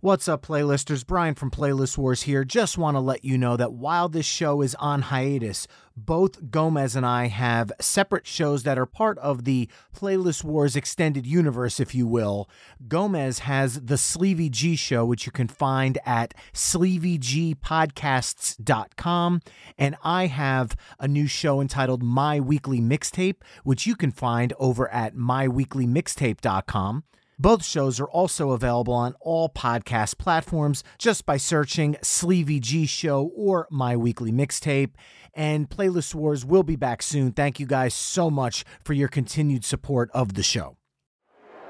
[0.00, 1.04] What's up, playlisters?
[1.04, 2.44] Brian from Playlist Wars here.
[2.44, 6.94] Just want to let you know that while this show is on hiatus, both Gomez
[6.94, 11.96] and I have separate shows that are part of the Playlist Wars extended universe, if
[11.96, 12.48] you will.
[12.86, 19.40] Gomez has the Sleevey G show, which you can find at sleevygpodcasts.com.
[19.76, 24.88] And I have a new show entitled My Weekly Mixtape, which you can find over
[24.92, 27.02] at myweeklymixtape.com.
[27.40, 33.30] Both shows are also available on all podcast platforms just by searching Sleevy G Show
[33.36, 34.90] or My Weekly Mixtape.
[35.34, 37.30] And Playlist Wars will be back soon.
[37.30, 40.78] Thank you guys so much for your continued support of the show.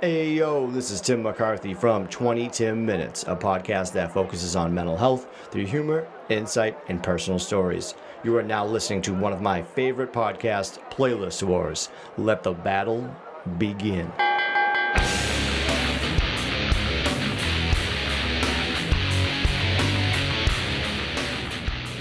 [0.01, 4.73] Hey yo, this is Tim McCarthy from 20 Tim Minutes, a podcast that focuses on
[4.73, 7.95] mental health through humor, insight, and personal stories.
[8.25, 11.91] You are now listening to one of my favorite podcasts, Playlist Wars.
[12.16, 13.14] Let the battle
[13.59, 14.11] begin.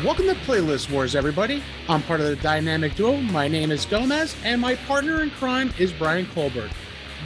[0.03, 1.63] Welcome to Playlist Wars, everybody.
[1.89, 3.17] I'm part of the dynamic duo.
[3.17, 6.69] My name is Gomez, and my partner in crime is Brian Colbert,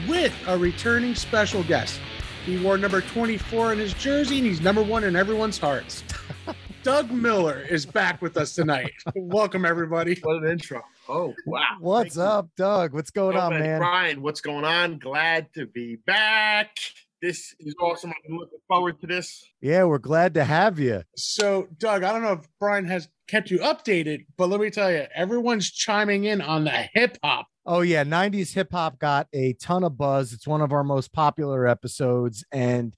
[0.07, 1.99] with a returning special guest.
[2.45, 6.03] He wore number 24 in his jersey, and he's number one in everyone's hearts.
[6.83, 8.93] Doug Miller is back with us tonight.
[9.15, 10.17] Welcome, everybody.
[10.23, 10.81] What an intro.
[11.09, 11.75] Oh, wow.
[11.79, 12.93] What's Thank up, Doug?
[12.93, 13.41] What's going you.
[13.41, 13.79] on, Oh, man?
[13.79, 14.97] Brian, what's going on?
[14.97, 16.77] Glad to be back.
[17.21, 18.09] This is awesome.
[18.09, 19.45] I've been looking forward to this.
[19.61, 21.03] Yeah, we're glad to have you.
[21.15, 24.91] So, Doug, I don't know if Brian has kept you updated, but let me tell
[24.91, 27.47] you, everyone's chiming in on the hip hop.
[27.63, 30.33] Oh yeah, 90s hip hop got a ton of buzz.
[30.33, 32.95] It's one of our most popular episodes and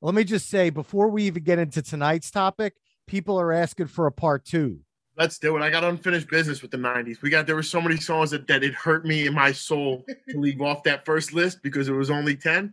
[0.00, 2.74] let me just say before we even get into tonight's topic,
[3.06, 4.78] people are asking for a part 2.
[5.16, 5.62] Let's do it.
[5.62, 7.22] I got unfinished business with the 90s.
[7.22, 10.04] We got there were so many songs that, that it hurt me in my soul
[10.28, 12.72] to leave off that first list because it was only 10.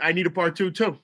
[0.00, 0.98] I need a part two too.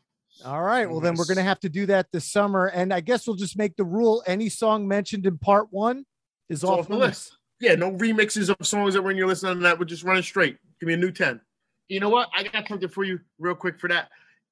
[0.44, 3.00] All right, well then we're going to have to do that this summer and I
[3.00, 6.04] guess we'll just make the rule any song mentioned in part 1
[6.48, 7.36] is It's off, the list.
[7.60, 9.78] Yeah, no remixes of songs that were in your list on that.
[9.78, 10.58] We're just running straight.
[10.80, 11.40] Give me a new 10.
[11.88, 12.28] You know what?
[12.36, 14.10] I got something for you real quick for that.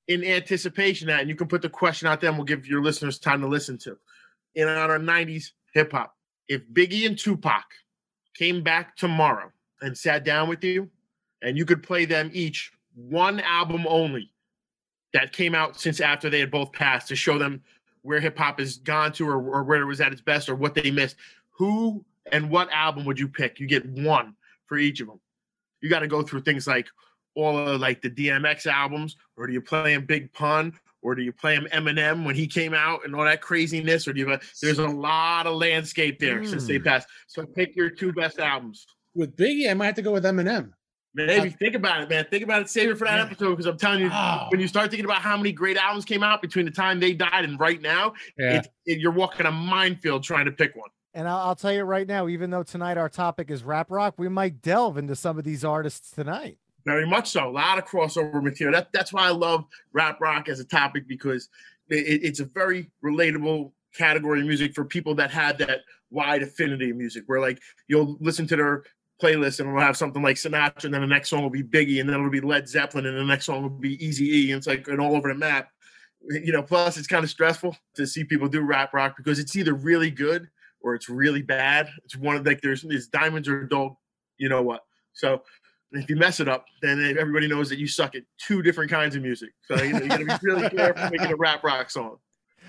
[0.08, 2.66] In anticipation of that, and you can put the question out there and we'll give
[2.66, 3.96] your listeners time to listen to.
[4.54, 6.16] In our 90s hip hop.
[6.48, 7.64] If Biggie and Tupac
[8.34, 10.90] came back tomorrow and sat down with you,
[11.42, 14.32] and you could play them each one album only
[15.12, 17.62] that came out since after they had both passed to show them
[18.02, 20.54] where hip hop has gone to or, or where it was at its best or
[20.54, 21.16] what they missed.
[21.50, 23.60] Who and what album would you pick?
[23.60, 24.34] You get one
[24.66, 25.20] for each of them.
[25.80, 26.88] You got to go through things like
[27.34, 31.22] all of like the DMX albums, or do you play him Big Pun, or do
[31.22, 34.38] you play him Eminem when he came out and all that craziness, or do you?
[34.62, 36.84] There's a lot of landscape there since they Hmm.
[36.84, 37.08] passed.
[37.26, 38.86] So pick your two best albums.
[39.14, 40.72] With Biggie, I might have to go with Eminem.
[41.16, 42.26] Maybe think about it, man.
[42.30, 42.68] Think about it.
[42.68, 43.24] Save it for that Yeah.
[43.24, 44.46] episode because I'm telling you, Oh.
[44.50, 47.14] when you start thinking about how many great albums came out between the time they
[47.14, 48.58] died and right now, Yeah.
[48.58, 50.90] it, it, you're walking a minefield trying to pick one.
[51.14, 54.14] And I'll, I'll tell you right now, even though tonight our topic is rap rock,
[54.18, 56.58] we might delve into some of these artists tonight.
[56.84, 57.48] Very much so.
[57.48, 58.74] A lot of crossover material.
[58.78, 61.48] That, that's why I love rap rock as a topic because
[61.88, 66.90] it, it's a very relatable category of music for people that have that wide affinity
[66.90, 67.24] of music.
[67.26, 68.84] Where like you'll listen to their
[69.22, 72.00] playlist and it'll have something like Sinatra, and then the next song will be Biggie,
[72.00, 74.58] and then it'll be Led Zeppelin, and the next song will be Easy E, and
[74.58, 75.68] it's like an all over the map.
[76.28, 79.54] You know, plus it's kind of stressful to see people do rap rock because it's
[79.54, 80.48] either really good
[80.82, 81.88] or it's really bad.
[82.04, 84.00] It's one of like there's these diamonds or dull,
[84.38, 84.82] you know what.
[85.12, 85.42] So
[85.92, 89.16] if you mess it up, then everybody knows that you suck at two different kinds
[89.16, 89.50] of music.
[89.64, 92.16] So you, know, you got to be really careful making a rap rock song.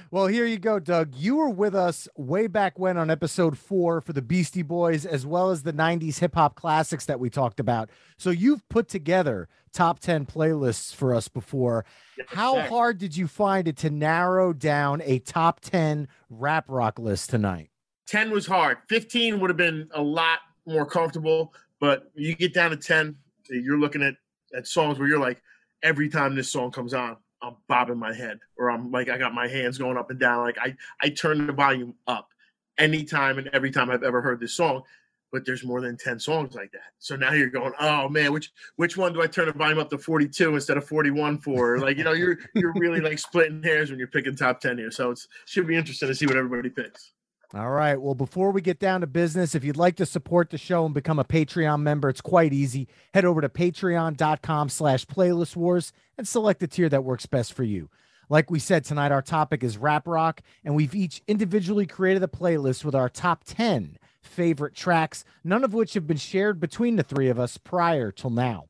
[0.09, 1.15] Well, here you go, Doug.
[1.15, 5.25] You were with us way back when on episode four for the Beastie Boys, as
[5.25, 7.89] well as the 90s hip hop classics that we talked about.
[8.17, 11.83] So you've put together top 10 playlists for us before.
[12.27, 12.61] How sir.
[12.69, 17.69] hard did you find it to narrow down a top 10 rap rock list tonight?
[18.07, 18.77] 10 was hard.
[18.87, 23.13] 15 would have been a lot more comfortable, but you get down to 10,
[23.49, 24.15] you're looking at,
[24.55, 25.41] at songs where you're like,
[25.83, 29.33] every time this song comes on, I'm bobbing my head or I'm like, I got
[29.33, 30.43] my hands going up and down.
[30.43, 32.29] Like I, I turn the volume up
[32.77, 34.83] anytime and every time I've ever heard this song.
[35.29, 36.93] But there's more than 10 songs like that.
[36.99, 39.89] So now you're going, oh man, which which one do I turn the volume up
[39.89, 41.79] to 42 instead of 41 for?
[41.79, 44.89] Like, you know, you're you're really like splitting hairs when you're picking top 10 here.
[44.89, 47.11] So it's should be interesting to see what everybody picks.
[47.53, 47.95] All right.
[47.95, 50.93] Well, before we get down to business, if you'd like to support the show and
[50.93, 52.89] become a Patreon member, it's quite easy.
[53.13, 57.63] Head over to patreon.com slash playlist wars and select the tier that works best for
[57.63, 57.89] you.
[58.29, 62.27] Like we said tonight, our topic is rap rock, and we've each individually created a
[62.27, 67.03] playlist with our top 10 favorite tracks, none of which have been shared between the
[67.03, 68.65] three of us prior till now.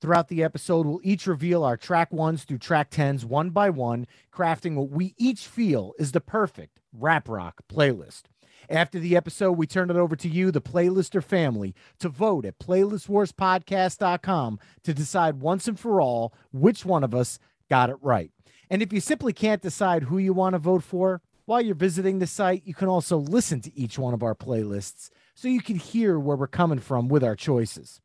[0.00, 4.08] Throughout the episode, we'll each reveal our track ones through track tens one by one,
[4.34, 8.22] crafting what we each feel is the perfect rap rock playlist.
[8.68, 12.58] After the episode, we turn it over to you, the playlister family, to vote at
[12.58, 17.38] playlistwarspodcast.com to decide once and for all which one of us
[17.70, 18.30] got it right.
[18.68, 22.18] And if you simply can't decide who you want to vote for, while you're visiting
[22.18, 25.76] the site, you can also listen to each one of our playlists so you can
[25.76, 28.00] hear where we're coming from with our choices.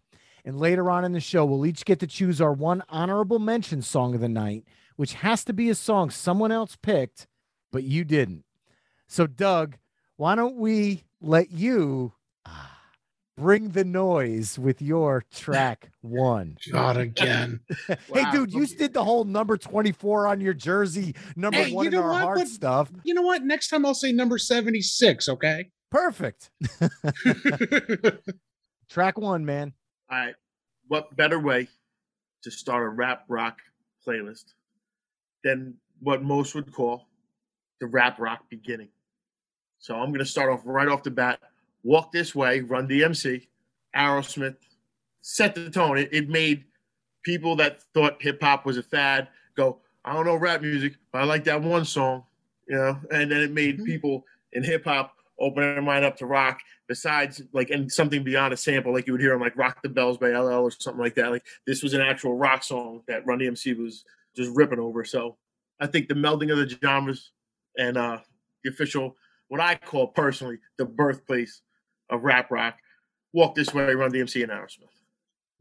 [0.45, 3.81] And later on in the show, we'll each get to choose our one honorable mention
[3.81, 4.65] song of the night,
[4.95, 7.27] which has to be a song someone else picked,
[7.71, 8.43] but you didn't.
[9.11, 9.75] So, Doug,
[10.15, 12.13] why don't we let you
[13.35, 16.55] bring the noise with your track one?
[16.71, 17.59] God, again.
[17.87, 18.31] hey, Wow.
[18.31, 21.95] dude, you did the whole number 24 on your jersey, number Hey, one you in
[21.95, 22.21] know our what?
[22.21, 22.89] heart But- stuff.
[23.03, 23.43] You know what?
[23.43, 25.69] Next time I'll say number 76, okay?
[25.89, 26.49] Perfect.
[28.89, 29.73] Track one, man.
[30.09, 30.35] All right.
[30.87, 31.67] What better way
[32.43, 33.57] to start a rap rock
[34.07, 34.53] playlist
[35.43, 37.07] than what most would call
[37.81, 38.87] the rap rock beginning?
[39.81, 41.39] So I'm going to start off right off the bat.
[41.83, 43.47] Walk This Way, Run DMC,
[43.95, 44.55] Aerosmith,
[45.21, 45.97] set the tone.
[45.97, 46.63] It, it made
[47.23, 51.21] people that thought hip hop was a fad go, I don't know rap music, but
[51.21, 52.23] I like that one song,
[52.67, 52.97] you know?
[53.11, 53.85] And then it made Mhm.
[53.85, 58.53] people in hip hop open their mind up to rock besides like and something beyond
[58.53, 61.01] a sample like you would hear on like rock the bells by ll or something
[61.01, 64.05] like that like this was an actual rock song that run dmc was
[64.35, 65.35] just ripping over so
[65.79, 67.31] i think the melding of the genres
[67.79, 68.19] and uh
[68.63, 69.15] the official
[69.51, 71.61] what i call personally the birthplace
[72.09, 72.75] of rap rock
[73.33, 74.95] walk this way run dmc and aerosmith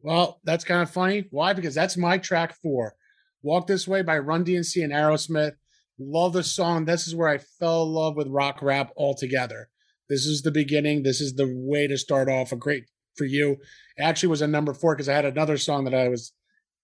[0.03, 1.27] Well, that's kind of funny.
[1.31, 1.53] Why?
[1.53, 2.95] Because that's my track four.
[3.43, 5.53] Walk This Way by Run DMC and Aerosmith.
[5.99, 6.85] Love the song.
[6.85, 9.69] This is where I fell in love with rock rap altogether.
[10.09, 11.03] This is the beginning.
[11.03, 12.53] This is the way to start off.
[12.53, 12.85] A great
[13.17, 13.59] for you.
[13.97, 16.33] It actually was a number four because I had another song that I was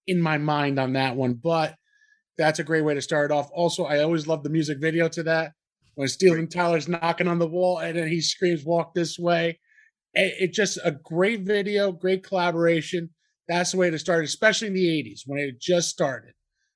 [0.06, 1.34] in my mind on that one.
[1.34, 1.74] But
[2.36, 3.48] that's a great way to start off.
[3.52, 5.52] Also, I always love the music video to that.
[5.96, 9.58] When Steven Tyler's knocking on the wall and then he screams, Walk This Way
[10.16, 13.10] it, it just a great video, great collaboration.
[13.48, 16.32] That's the way to start, especially in the 80s when it just started.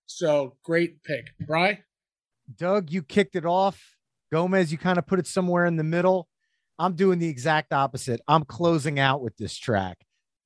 [0.06, 1.30] So great pick.
[1.40, 1.80] Bry?
[2.54, 3.96] Doug, you kicked it off.
[4.30, 6.28] Gomez, you kind of put it somewhere in the middle.
[6.78, 8.20] I'm doing the exact opposite.
[8.28, 9.98] I'm closing out with this track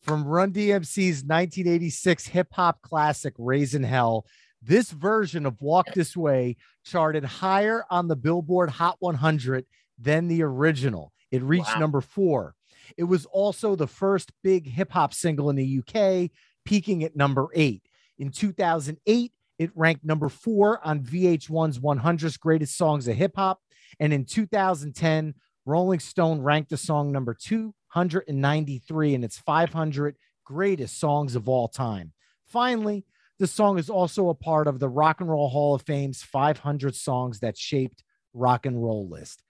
[0.02, 4.24] from Run DMC's 1986 hip hop classic Raising Hell.
[4.62, 9.66] This version of Walk This Way charted higher on the Billboard Hot 100
[9.98, 11.12] than the original.
[11.30, 11.80] It reached Wow.
[11.80, 12.54] number four.
[12.96, 16.30] It was also the first big hip hop single in the UK,
[16.64, 17.88] peaking at number eight.
[18.18, 23.60] In 2008, it ranked number four on VH1's 100 Greatest Songs of Hip Hop.
[23.98, 25.34] And in 2010,
[25.64, 32.12] Rolling Stone ranked the song number 293 in its 500 Greatest Songs of All Time.
[32.46, 33.04] Finally,
[33.38, 36.94] the song is also a part of the Rock and Roll Hall of Fame's 500
[36.94, 38.02] songs that shaped
[38.32, 39.42] rock and roll list.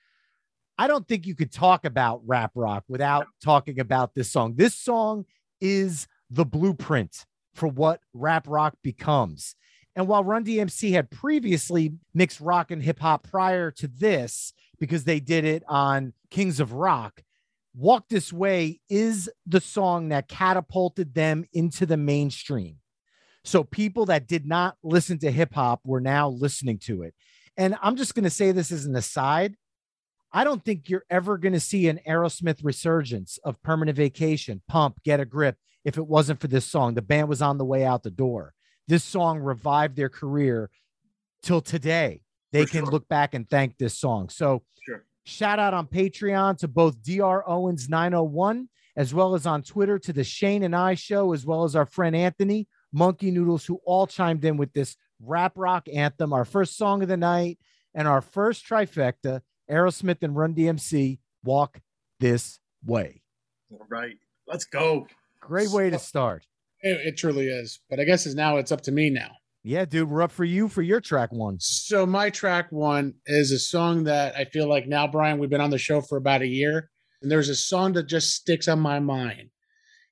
[0.76, 4.54] I don't think you could talk about rap rock without talking about this song.
[4.56, 5.24] This song
[5.60, 9.54] is the blueprint for what rap rock becomes.
[9.94, 15.04] And while Run DMC had previously mixed rock and hip hop prior to this, because
[15.04, 17.22] they did it on Kings of Rock,
[17.76, 22.78] Walk This Way is the song that catapulted them into the mainstream.
[23.44, 27.14] So people that did not listen to hip hop were now listening to it.
[27.56, 29.54] And I'm just going to say this as an aside.
[30.32, 34.96] I don't think you're ever going to see an Aerosmith resurgence of permanent vacation, pump,
[35.04, 36.94] get a grip if it wasn't for this song.
[36.94, 38.54] The band was on the way out the door.
[38.88, 40.70] This song revived their career
[41.42, 42.22] till today.
[42.50, 42.92] They For can sure.
[42.92, 44.28] look back and thank this song.
[44.30, 45.04] So, Sure.
[45.24, 50.12] shout out on Patreon to both DR Owens 901 as well as on Twitter to
[50.12, 54.06] the Shane and I show, as well as our friend Anthony Monkey Noodles, who all
[54.06, 57.58] chimed in with this rap rock anthem, our first song of the night,
[57.94, 61.80] and our first trifecta Aerosmith and Run DMC Walk
[62.20, 63.22] This Way.
[63.70, 65.06] all right let's go
[65.40, 66.46] Great way to start.
[66.80, 67.80] It, it truly is.
[67.90, 69.32] But I guess it's now it's up to me now.
[69.62, 71.56] Yeah, dude, we're up for you for your track one.
[71.60, 75.60] So my track one is a song that I feel like now, Brian, we've been
[75.60, 76.90] on the show for about a year,
[77.22, 79.50] and there's a song that just sticks on my mind,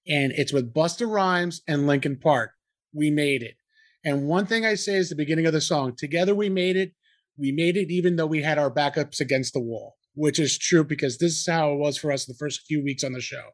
[0.06, 2.52] and it's with Busta Rhymes and Linkin Park.
[2.94, 3.56] We made it.
[4.04, 5.94] And one thing I say is the beginning of the song.
[5.96, 6.92] Together we made it.
[7.38, 10.84] We made it even though we had our backups against the wall, which is true
[10.84, 13.50] because this is how it was for us the first few weeks on the show.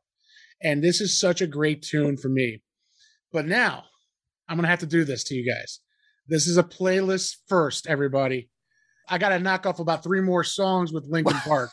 [0.63, 2.63] And this is such a great tune for me.
[3.33, 3.85] But now
[4.49, 5.81] I'm going to have to do this to you guys.
[6.27, 8.51] This is a playlist first, everybody.
[9.09, 11.71] I got to knock off about three more songs with Linkin Park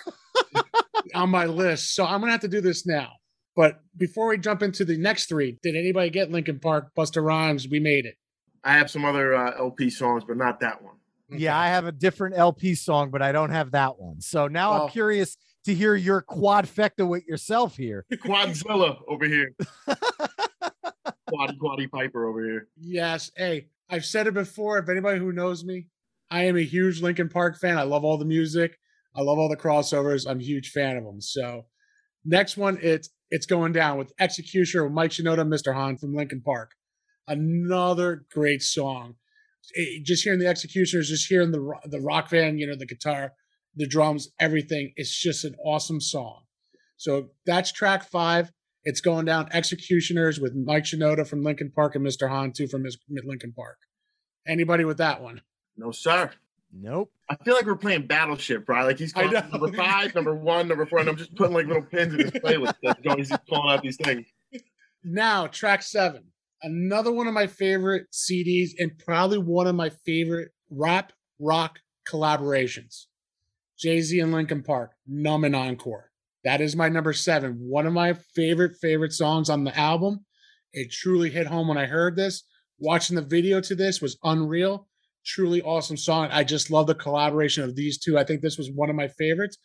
[1.15, 1.95] on my list.
[1.95, 3.09] So I'm going to have to do this now.
[3.55, 7.67] But before we jump into the next three, did anybody get Linkin Park, Busta Rhymes?
[7.67, 8.15] We made it.
[8.63, 10.95] I have some other uh, LP songs, but not that one.
[11.29, 14.21] Yeah, I have a different LP song, but I don't have that one.
[14.21, 18.05] So now Well- I'm curious to hear your quadfecta with yourself here.
[18.13, 19.51] Quadzilla over here.
[21.27, 22.67] Quaddy Quaddy Piper over here.
[22.79, 23.31] Yes.
[23.35, 24.77] Hey, I've said it before.
[24.77, 25.87] If anybody who knows me,
[26.29, 27.77] I am a huge Linkin Park fan.
[27.77, 28.77] I love all the music.
[29.15, 30.29] I love all the crossovers.
[30.29, 31.21] I'm a huge fan of them.
[31.21, 31.65] So
[32.23, 35.73] next one, it's it's going down with X-ecutioner with Mike Shinoda Mr.
[35.73, 36.71] Hahn from Linkin Park.
[37.27, 39.15] Another great song.
[39.77, 43.33] Eh, Just hearing the X-ecutioners, just hearing the the rock band, you know, the guitar,
[43.75, 44.93] the drums, everything.
[44.95, 46.43] It's just an awesome song.
[46.97, 48.51] So that's track five.
[48.83, 52.29] It's going down X-ecutioners with Mike Shinoda from Linkin Park and Mr.
[52.29, 53.77] Hahn too from Linkin Park.
[54.47, 55.41] Anybody with that one?
[55.75, 56.29] No, sir.
[56.77, 57.11] Nope.
[57.29, 58.83] I feel like we're playing Battleship, right?
[58.83, 61.67] Like he's I calling number five, number one, number four, and I'm just putting like
[61.67, 63.17] little pins in his playlist that's going.
[63.17, 64.27] He's pulling out these things.
[65.03, 66.25] Now, track seven.
[66.61, 71.79] Another one of my favorite CDs and probably one of my favorite rap rock
[72.09, 73.05] collaborations.
[73.77, 76.11] Jay Z and Linkin Park, Numb and Encore.
[76.43, 77.57] That is my number seven.
[77.59, 80.25] One of my favorite, favorite songs on the album.
[80.73, 82.43] It truly hit home when I heard this.
[82.79, 84.87] Watching the video to this was unreal.
[85.25, 86.29] Truly awesome song.
[86.31, 88.17] I just love the collaboration of these two.
[88.17, 89.57] I think this was one of my favorites,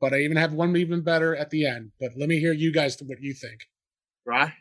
[0.00, 1.92] but I even have one even better at the end.
[1.98, 3.60] But let me hear you guys what you think.
[4.26, 4.52] Right?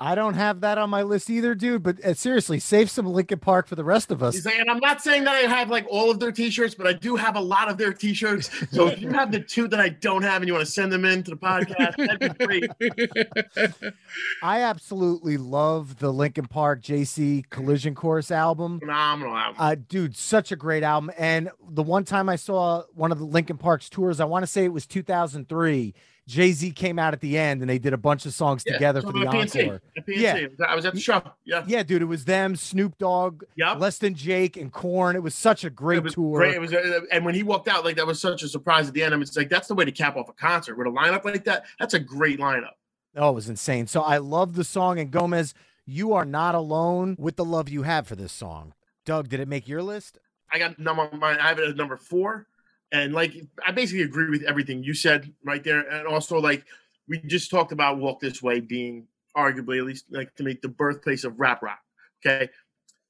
[0.00, 1.82] I don't have that on my list either, dude.
[1.82, 4.44] But uh, seriously, save some Linkin Park for the rest of us.
[4.44, 6.92] Like, and I'm not saying that I have like all of their t-shirts, but I
[6.92, 8.48] do have a lot of their t-shirts.
[8.70, 10.92] So if you have the two that I don't have and you want to send
[10.92, 13.92] them in to the podcast, that'd be great.
[14.42, 18.78] I absolutely love the Linkin Park Jay Z Collision Course album.
[18.78, 19.56] Phenomenal album.
[19.58, 21.10] Uh, dude, such a great album.
[21.18, 24.46] And the one time I saw one of the Linkin Park's tours, I want to
[24.46, 25.94] say it was 2003.
[26.28, 28.74] Jay Z came out at the end and they did a bunch of songs Yeah,
[28.74, 29.80] together so for the PNC, encore.
[30.06, 30.46] Yeah.
[30.68, 31.22] I was at the show.
[31.46, 31.64] Yeah.
[31.66, 33.78] Yeah, dude, it was them, Snoop Dogg, Yep.
[33.80, 35.16] Less Than Jake, and Korn.
[35.16, 36.38] It was such a great it was tour.
[36.38, 36.54] Great.
[36.54, 38.94] It was, uh, and when he walked out, like that was such a surprise at
[38.94, 39.14] the end.
[39.14, 41.24] I mean, it's like that's the way to cap off a concert with a lineup
[41.24, 41.64] like that.
[41.80, 42.72] That's a great lineup.
[43.16, 43.86] Oh, it was insane.
[43.86, 44.98] So I love the song.
[44.98, 45.54] And Gomez,
[45.86, 48.74] you are not alone with the love you have for this song.
[49.06, 50.18] Doug, did it make your list?
[50.52, 51.38] I got number mine.
[51.40, 52.46] I have it at number four,
[52.92, 55.80] and like I basically agree with everything you said right there.
[55.80, 56.64] And also, like
[57.08, 60.68] we just talked about "Walk This Way" being arguably, at least, like to make the
[60.68, 61.80] birthplace of rap rock.
[62.24, 62.48] Okay,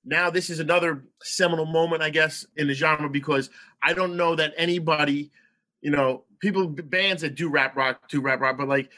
[0.05, 3.51] now this is another seminal moment, I guess, in the genre because
[3.83, 5.31] I don't know that anybody,
[5.81, 8.91] you know, people bands that do rap rock do rap rock, but like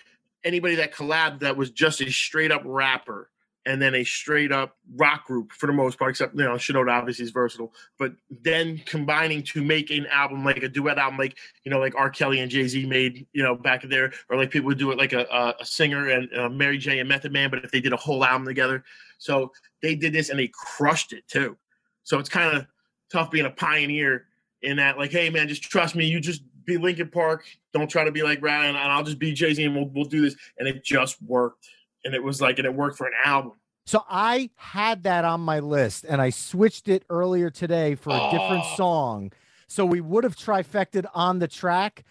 [0.44, 3.29] anybody that collabed that was just a straight up rapper
[3.66, 6.90] and then a straight up rock group for the most part, except you know, Shinoda
[6.90, 11.36] obviously is versatile, but then combining to make an album like a duet album, like
[11.64, 12.08] you know, like R.
[12.10, 14.98] Kelly and Jay Z made, you know, back there, or like people would do it
[14.98, 17.92] like a, a, singer and uh, Mary J and Method Man, but if they did
[17.92, 18.82] a whole album together,
[19.18, 19.52] so
[19.82, 21.56] they did this and they crushed it too.
[22.02, 22.66] So it's kind of
[23.12, 24.26] tough being a pioneer
[24.62, 28.04] in that, like, hey man, just trust me, you just be Linkin Park, don't try
[28.04, 30.34] to be like Rad, and I'll just be Jay Z and we'll we'll do this,
[30.58, 31.68] and it just worked
[32.04, 33.52] and it was like and it worked for an album.
[33.86, 38.28] So I had that on my list and I switched it earlier today for a
[38.30, 38.76] different Oh.
[38.76, 39.32] song.
[39.66, 42.04] So we would have trifected on the track,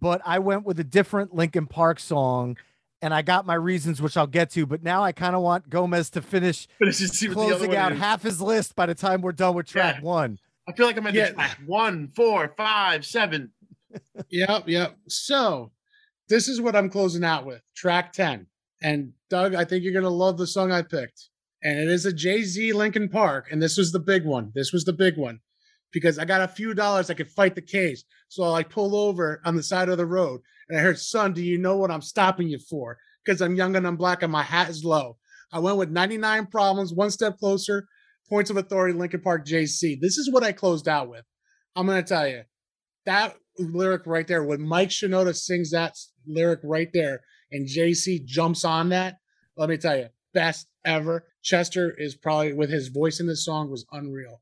[0.00, 2.56] but I went with a different Linkin Park song
[3.00, 4.64] and I got my reasons, which I'll get to.
[4.66, 7.42] But now I kind of want Gomez to finish But it's just see what the
[7.54, 7.98] other closing out is.
[7.98, 10.02] half his list by the time we're done with track Yeah.
[10.02, 10.38] one.
[10.68, 11.32] I feel like I'm at Yeah.
[11.32, 13.52] track one, four, five, seven.
[14.30, 14.96] Yep, yep.
[15.08, 15.70] So
[16.28, 18.46] this is what I'm closing out with track 10.
[18.82, 21.30] And Doug, I think you're going to love the song I picked.
[21.62, 23.48] And it is a Jay Z Linkin Park.
[23.50, 24.52] And this was the big one.
[24.54, 25.40] This was the big one
[25.90, 28.04] because I got a few dollars I could fight the case.
[28.28, 31.32] So I like pulled over on the side of the road and I heard, son,
[31.32, 32.98] do you know what I'm stopping you for?
[33.24, 35.16] Because I'm young and I'm black and my hat is low.
[35.50, 37.86] I went with 99 problems, one step closer,
[38.28, 39.98] points of authority, Linkin Park Jay Z.
[40.02, 41.24] This is what I closed out with.
[41.74, 42.42] I'm going to tell you
[43.06, 45.96] that lyric right there, when Mike Shinoda sings that
[46.26, 49.16] lyric right there and Jay Z jumps on that,
[49.56, 51.26] let me tell you, best ever.
[51.42, 54.40] Chester is probably with his voice in this song was unreal.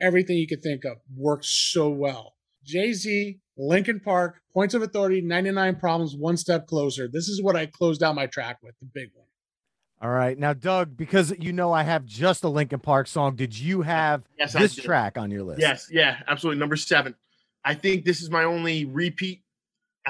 [0.00, 2.34] Everything you could think of worked so well.
[2.64, 7.08] Jay Z, Linkin Park, Points of Authority, 99 Problems, One Step Closer.
[7.08, 9.26] This is what I closed out my track with, the big one.
[10.02, 10.38] All right.
[10.38, 14.22] Now, Doug, because you know I have just a Linkin Park song, did you have
[14.38, 15.60] Yes, this track on your list?
[15.60, 16.58] Yes, yeah, absolutely.
[16.58, 17.14] Number seven.
[17.62, 19.42] I think this is my only repeat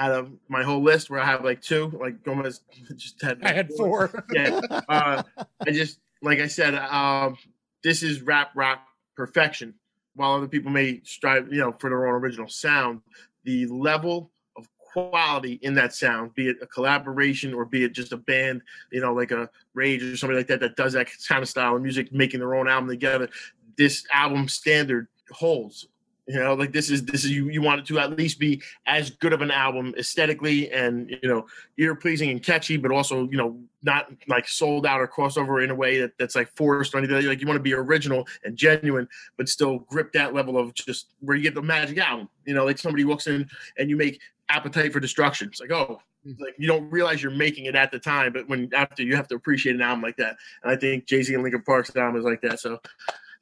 [0.01, 1.95] out of my whole list where I have like two.
[1.99, 2.61] Like Gomez
[2.95, 3.39] just had.
[3.43, 4.11] I had four.
[4.33, 4.59] Yeah.
[4.89, 5.23] Uh,
[5.65, 7.37] I just like I said, um,
[7.83, 9.75] this is rap rock perfection.
[10.15, 13.01] While other people may strive, you know, for their own original sound,
[13.43, 18.11] the level of quality in that sound, be it a collaboration or be it just
[18.11, 21.41] a band, you know, like a Rage or somebody like that that does that kind
[21.41, 23.29] of style of music, making their own album together.
[23.77, 25.87] This album standard holds.
[26.31, 28.61] You know, like this is this is you you want it to at least be
[28.85, 31.45] as good of an album aesthetically and you know
[31.77, 35.71] ear pleasing and catchy, but also you know not like sold out or crossover in
[35.71, 37.25] a way that, that's like forced or anything.
[37.25, 41.07] Like you want to be original and genuine, but still grip that level of just
[41.19, 42.29] where you get the magic album.
[42.45, 45.49] You know, like somebody walks in and you make Appetite for Destruction.
[45.49, 46.41] It's like oh, mm-hmm.
[46.41, 49.27] like you don't realize you're making it at the time, but when after you have
[49.27, 50.37] to appreciate an album like that.
[50.63, 52.61] And I think Jay Z and Linkin Park's album is like that.
[52.61, 52.79] So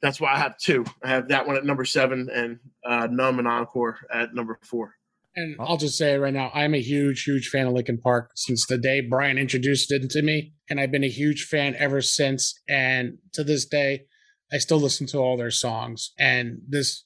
[0.02, 0.84] that's why I have two.
[1.02, 4.94] I have that one at number seven and uh, Numb and Encore at number four.
[5.36, 8.66] And I'll just say right now, I'm a huge, huge fan of Linkin Park since
[8.66, 10.54] the day Brian introduced it to me.
[10.68, 12.60] And I've been a huge fan ever since.
[12.68, 14.06] And to this day,
[14.52, 16.12] I still listen to all their songs.
[16.18, 17.04] And this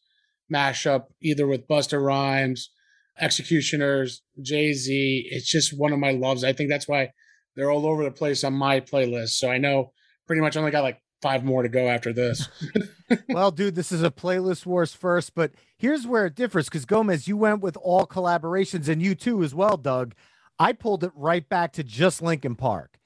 [0.53, 2.71] mashup, either with Busta Rhymes,
[3.19, 6.45] X-ecutioners, Jay Z, it's just one of my loves.
[6.45, 7.11] I think that's why
[7.55, 9.31] they're all over the place on my playlist.
[9.31, 9.93] So I know
[10.27, 12.51] pretty much only got like five more to go after this.
[13.31, 17.27] well, dude, this is a playlist wars first, but here's where it differs because Gomez,
[17.27, 20.15] you went with all collaborations, and you too as well, Doug.
[20.59, 22.99] I pulled it right back to just Linkin Park.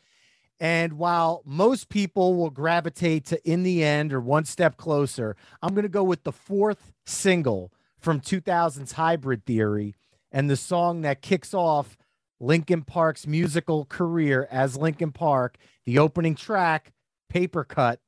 [0.59, 5.73] And while most people will gravitate to In the End or One Step Closer, I'm
[5.73, 9.95] going to go with the fourth single from 2000's Hybrid Theory
[10.33, 11.97] and the song that kicks off
[12.41, 15.57] Linkin Park's musical career as Linkin Park,
[15.87, 16.93] the opening track,
[17.33, 17.99] Papercut,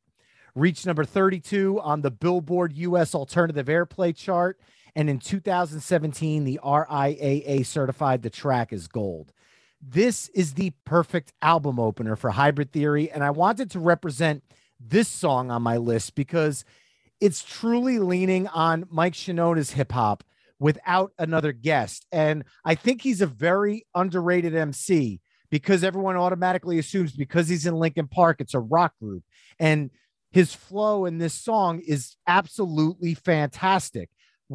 [0.54, 4.58] reached number 32 on the Billboard US Alternative Airplay chart.
[4.96, 9.32] And in 2017, the RIAA certified the track as gold.
[9.80, 13.10] This is the perfect album opener for Hybrid Theory.
[13.10, 14.42] And I wanted to represent
[14.78, 16.64] this song on my list because
[17.20, 20.24] it's truly leaning on Mike Shinoda's hip hop
[20.58, 22.06] without another guest.
[22.12, 27.74] And I think he's a very underrated MC because everyone automatically assumes because he's in
[27.74, 29.24] Linkin Park, it's a rock group.
[29.58, 29.90] And
[30.30, 34.10] his flow in this song is absolutely fantastic,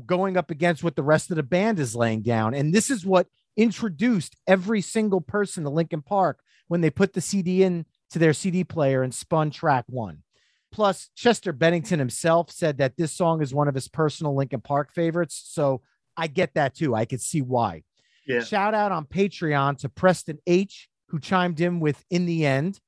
[0.06, 2.54] going up against what the rest of the band is laying down.
[2.54, 3.28] And this is what
[3.58, 8.34] introduced every single person to Linkin Park when they put the CD in to their
[8.34, 10.24] CD player and spun track one.
[10.72, 14.94] Plus, Chester Bennington himself said that this song is one of his personal Linkin Park
[14.94, 15.42] favorites.
[15.46, 15.82] So
[16.18, 16.96] I get that too.
[16.96, 17.84] I could see why.
[18.28, 18.44] Yeah.
[18.44, 22.80] Shout out on Patreon to Preston H, who chimed in with In the End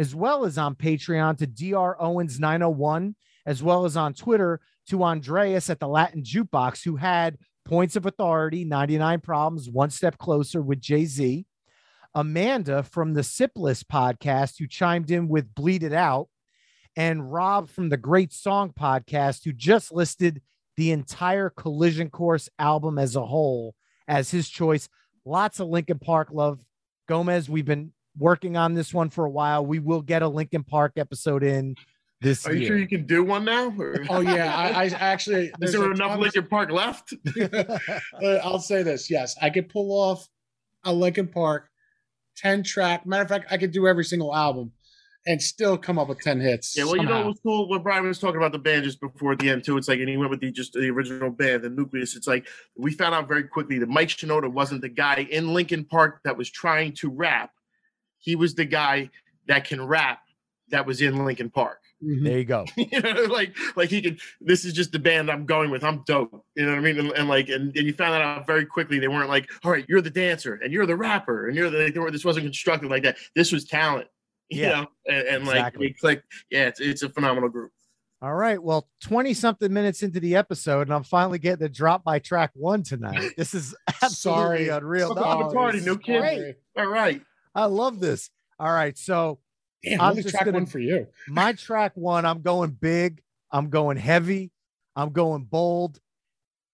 [0.00, 4.58] as well as on Patreon to DR Owens 901, as well as on Twitter
[4.88, 7.36] to Andreas at the Latin Jukebox, who had
[7.66, 11.44] points of authority, 99 problems, one step closer with Jay Z.
[12.14, 16.28] Amanda from the Sipless podcast, who chimed in with Bleed It Out,
[16.96, 20.40] and Rob from the Great Song podcast, who just listed
[20.78, 23.74] the entire Collision Course album as a whole
[24.08, 24.88] as his choice.
[25.26, 26.58] Lots of Linkin Park love.
[27.06, 29.64] Gomez, we've been working on this one for a while.
[29.64, 31.76] We will get a Linkin Park episode in
[32.20, 32.46] this.
[32.46, 32.68] Are you year.
[32.68, 33.74] sure you can do one now?
[33.78, 34.04] Or?
[34.10, 35.52] Oh yeah, I, I actually.
[35.60, 37.14] Is there enough Linkin Park left?
[38.22, 40.28] Uh, I'll say this: yes, I could pull off
[40.84, 41.68] a Linkin Park
[42.36, 43.06] ten track.
[43.06, 44.72] Matter of fact, I could do every single album
[45.26, 46.76] and still come up with 10 hits.
[46.76, 47.02] Yeah, well, somehow.
[47.02, 47.68] you know what's cool?
[47.68, 49.76] What Brian was talking about the band just before the end, too.
[49.76, 52.16] It's like, and he went with the just the original band, the nucleus.
[52.16, 52.46] It's like
[52.76, 56.36] we found out very quickly that Mike Shinoda wasn't the guy in Linkin Park that
[56.36, 57.50] was trying to rap
[58.20, 59.10] he was the guy
[59.48, 60.20] that can rap
[60.70, 61.80] that was in Linkin Park.
[62.02, 62.24] Mm-hmm.
[62.24, 62.64] There you go.
[62.76, 64.20] you know, like like he could.
[64.40, 65.84] This is just the band I'm going with.
[65.84, 66.44] I'm dope.
[66.54, 66.98] You know what I mean?
[66.98, 68.98] And, and like and, and you found that out very quickly.
[68.98, 71.84] They weren't like, all right, you're the dancer and you're the rapper and you're the.
[71.84, 73.18] Like, were, this wasn't constructed like that.
[73.34, 74.08] This was talent.
[74.52, 75.86] You yeah, know, and, and exactly.
[75.86, 76.22] like click.
[76.50, 77.70] Yeah, it's it's a phenomenal group.
[78.20, 78.62] All right.
[78.62, 82.50] Well, 20 something minutes into the episode, and I'm finally getting the drop by track
[82.54, 83.30] one tonight.
[83.36, 84.68] This is absolutely Sorry.
[84.68, 85.14] unreal.
[85.14, 86.54] No, party, no kidding.
[86.76, 87.22] All right.
[87.54, 88.30] I love this.
[88.58, 88.96] All right.
[88.96, 89.38] So
[89.82, 91.06] Damn, I'm just track gonna, one for you.
[91.28, 93.22] my track one, I'm going big.
[93.50, 94.52] I'm going heavy.
[94.94, 96.00] I'm going bold.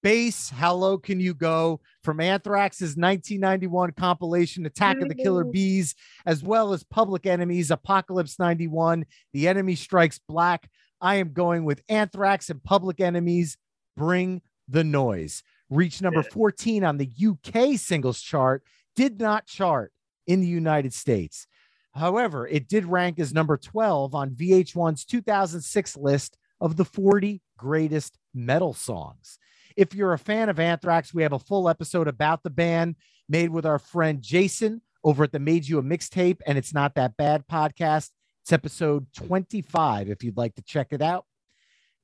[0.02, 1.80] Bass, how low can you go?
[2.04, 8.38] From Anthrax's 1991 compilation, Attack of the Killer Bees, as well as Public Enemy's, Apocalypse
[8.38, 10.68] 91, The Enemy Strikes Black.
[11.00, 13.56] I am going with Anthrax and Public Enemy's.
[13.96, 15.42] Bring the noise.
[15.70, 18.62] Reached number 14 on the UK singles chart,
[18.94, 19.92] did not chart
[20.26, 21.46] in the United States.
[21.94, 28.18] However, it did rank as number 12 on VH1's 2006 list of the 40 greatest
[28.34, 29.38] metal songs.
[29.76, 32.96] If you're a fan of Anthrax, we have a full episode about the band
[33.28, 36.94] made with our friend Jason over at the Made You a Mixtape and It's Not
[36.94, 38.10] That Bad podcast.
[38.42, 41.24] It's episode 25 if you'd like to check it out.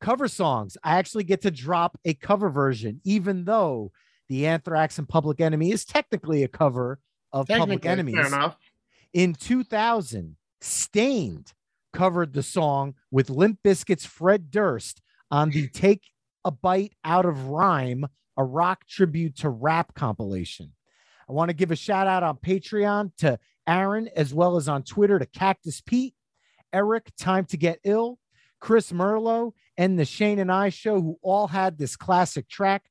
[0.00, 0.76] Cover songs.
[0.82, 3.92] I actually get to drop a cover version, even though
[4.28, 6.98] The Anthrax and Public Enemy is technically a cover
[7.32, 8.14] of Public Enemy's.
[8.14, 8.56] Fair enough.
[9.12, 11.52] In 2000, Staind
[11.92, 16.04] covered the song with Limp Bizkit's Fred Durst on the Take
[16.44, 20.72] a Bite Out of Rhyme, a rock tribute to rap compilation.
[21.28, 24.82] I want to give a shout out on Patreon to Aaron, as well as on
[24.82, 26.14] Twitter to Cactus Pete,
[26.72, 28.18] Eric, Time to Get Ill,
[28.60, 32.84] Chris Merlo, and the Shane and I show, who all had this classic track,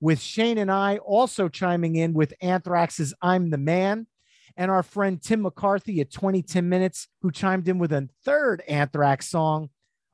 [0.00, 4.06] with Shane and I also chiming in with Anthrax's I'm the Man,
[4.56, 8.62] and our friend Tim McCarthy at 20 Tim Minutes, who chimed in with a third
[8.68, 9.70] Anthrax song,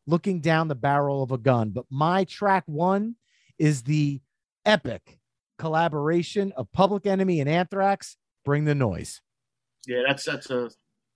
[0.06, 1.70] Looking Down the Barrel of a Gun.
[1.70, 3.16] But my track one
[3.58, 4.20] is the
[4.64, 5.18] epic
[5.58, 9.20] collaboration of Public Enemy and Anthrax, Bring the Noise.
[9.86, 10.70] Yeah, that's that's a.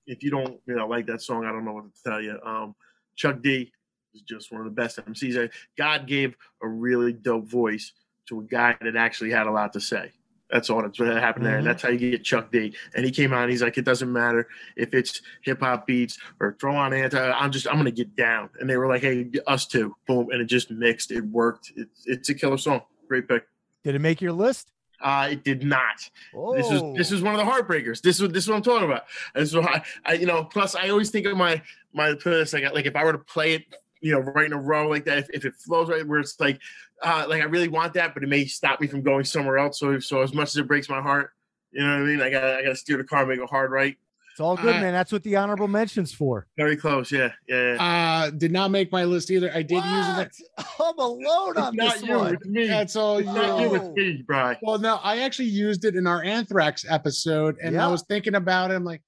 [0.06, 2.38] If you don't, you know, like that song, I don't know what to tell you.
[2.42, 2.74] Um,
[3.14, 3.70] Chuck D
[4.14, 5.50] is just one of the best MCs.
[5.76, 7.92] God gave a really dope voice
[8.28, 10.12] to a guy that actually had a lot to say.
[10.50, 11.56] That's all that's what happened there.
[11.56, 11.58] Mhm.
[11.58, 12.74] And that's how you get Chuck D.
[12.94, 16.18] And he came out and he's like, it doesn't matter if it's hip hop beats
[16.40, 17.18] or throw on anti.
[17.18, 18.48] I'm just, I'm gonna get down.
[18.58, 19.94] And they were like, hey, us too.
[20.06, 21.10] Boom, and it just mixed.
[21.10, 21.72] It worked.
[21.76, 22.80] It's it's a killer song.
[23.08, 23.46] Great pick.
[23.84, 24.72] Did it make your list?
[25.00, 26.10] Uh, it did not.
[26.34, 28.00] Oh, This is this is one of the heartbreakers.
[28.00, 29.04] This is this is what I'm talking about.
[29.34, 31.60] And so I, I you know, plus I always think of my
[31.92, 33.64] my playlist like like if I were to play it,
[34.00, 36.38] you know, right in a row like that, if, if it flows right where it's
[36.40, 36.60] like
[37.02, 39.78] uh like I really want that, but it may stop me from going somewhere else.
[39.78, 41.30] So so as much as it breaks my heart,
[41.70, 42.20] you know what I mean?
[42.22, 43.96] I got I got to steer the car, make it hard right.
[44.32, 44.92] it's all good, Uh, man.
[44.92, 46.46] That's what the honorable mentions for.
[46.56, 47.10] Very close.
[47.12, 47.74] Yeah, yeah.
[47.74, 47.82] yeah.
[48.26, 49.50] Uh, did not make my list either.
[49.52, 50.32] I did use it.
[50.80, 52.16] I'm alone on not this you.
[52.16, 52.34] one.
[52.34, 52.66] It's me.
[52.68, 53.34] That's all it's you.
[53.34, 53.66] not you.
[53.66, 53.74] Yo.
[53.74, 54.56] It's me, Bry.
[54.62, 57.86] Well, no, I actually used it in our Anthrax episode, and Yeah.
[57.86, 58.74] I was thinking about it.
[58.74, 59.02] I'm like,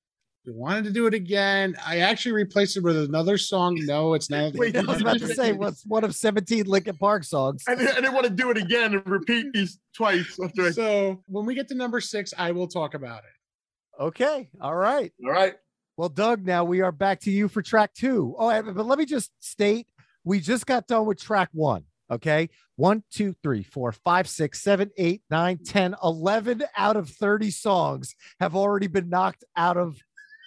[0.50, 1.76] I wanted to do it again.
[1.86, 3.78] I actually replaced it with another song.
[3.82, 4.52] No, it's not.
[4.54, 7.62] Wait, I was about to say, what's one of 17 Linkin Park songs?
[7.68, 10.38] I didn't, I didn't want to do it again and repeat these twice.
[10.42, 14.02] After I, So when we get to number six, I will talk about it.
[14.02, 14.48] Okay.
[14.60, 15.12] All right.
[15.24, 15.54] all right.
[15.96, 18.34] Well, Doug, now we are back to you for track two.
[18.38, 19.86] Oh, but let me just state
[20.24, 21.84] we just got done with track one.
[22.10, 22.50] Okay.
[22.76, 28.14] One, two, three, four, five, six, seven, eight, nine, 10, 11 out of 30 songs
[28.40, 29.96] have already been knocked out of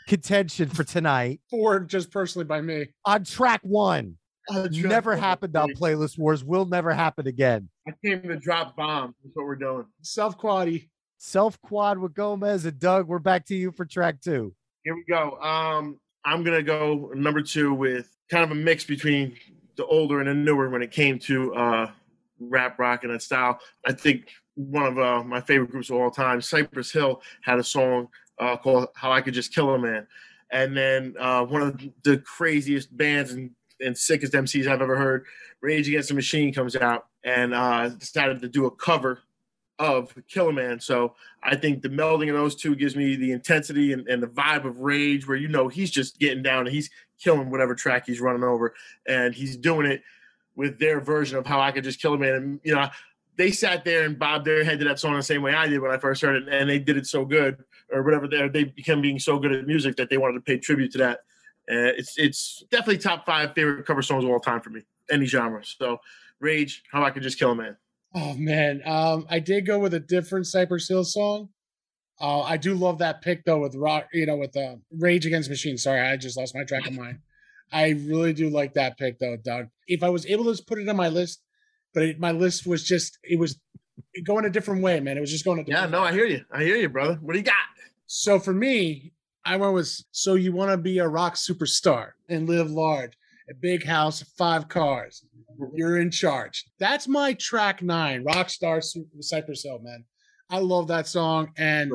[0.08, 2.88] contention for tonight Four just personally by me.
[3.06, 4.18] on track one.
[4.50, 7.70] Uh, Never happened on Playlist Wars, will never happen again.
[7.88, 9.16] I came to drop bombs.
[9.24, 9.86] That's what we're doing.
[10.02, 10.90] Self quality.
[11.18, 13.08] Self quad with Gomez and Doug.
[13.08, 14.54] We're back to you for track two.
[14.84, 15.38] Here we go.
[15.40, 19.38] Um, I'm gonna go number two with kind of a mix between
[19.78, 21.92] the older and the newer when it came to uh,
[22.42, 23.60] rap, rock, and that style.
[23.86, 27.64] I think one of uh, my favorite groups of all time, Cypress Hill, had a
[27.64, 30.08] song uh, called "How I Could Just Kill a Man,"
[30.52, 35.26] and then uh, one of the craziest bands and, and sickest MCs I've ever heard,
[35.62, 39.20] Rage Against the Machine, comes out and uh, decided to do a cover
[39.80, 40.80] of Killer Man.
[40.80, 44.28] So I think the melding of those two gives me the intensity and, and the
[44.28, 48.06] vibe of Rage, where you know he's just getting down and he's killing whatever track
[48.06, 48.74] he's running over,
[49.08, 50.02] and he's doing it
[50.56, 52.34] with their version of how I could just kill a man.
[52.36, 52.88] And you know,
[53.38, 55.80] they sat there and bobbed their head to that song the same way I did
[55.80, 58.28] when I first heard it, and they did it so good, or whatever.
[58.28, 60.98] They they became being so good at music that they wanted to pay tribute to
[61.00, 61.20] that.
[61.72, 65.26] Uh, it's it's definitely top five favorite cover songs of all time for me, any
[65.26, 65.64] genre.
[65.64, 66.00] So,
[66.40, 67.78] Rage, how I could just kill a man.
[68.16, 71.50] Oh man, um, I did go with a different Cypress Hill song.
[72.22, 75.50] Uh, I do love that pick though with rock, you know, with uh, Rage Against
[75.50, 75.78] Machine.
[75.78, 77.22] Sorry, I just lost my track of mine.
[77.72, 79.68] I really do like that pick though, Doug.
[79.88, 81.42] If I was able to just put it on my list,
[81.94, 83.60] but it, my list was just it was
[84.26, 85.18] going a different way, man.
[85.18, 86.10] It was just going a Yeah, no, way.
[86.10, 86.46] I hear you.
[86.52, 87.16] I hear you, brother.
[87.22, 87.56] What do you got?
[88.16, 89.12] So for me,
[89.44, 93.14] I went with so you want to be a rock superstar and live large,
[93.50, 95.26] a big house, five cars.
[95.74, 96.64] You're in charge.
[96.78, 100.06] That's my track nine, Rockstar Su- Cypress Hill, man.
[100.52, 101.54] I love that song.
[101.58, 101.92] And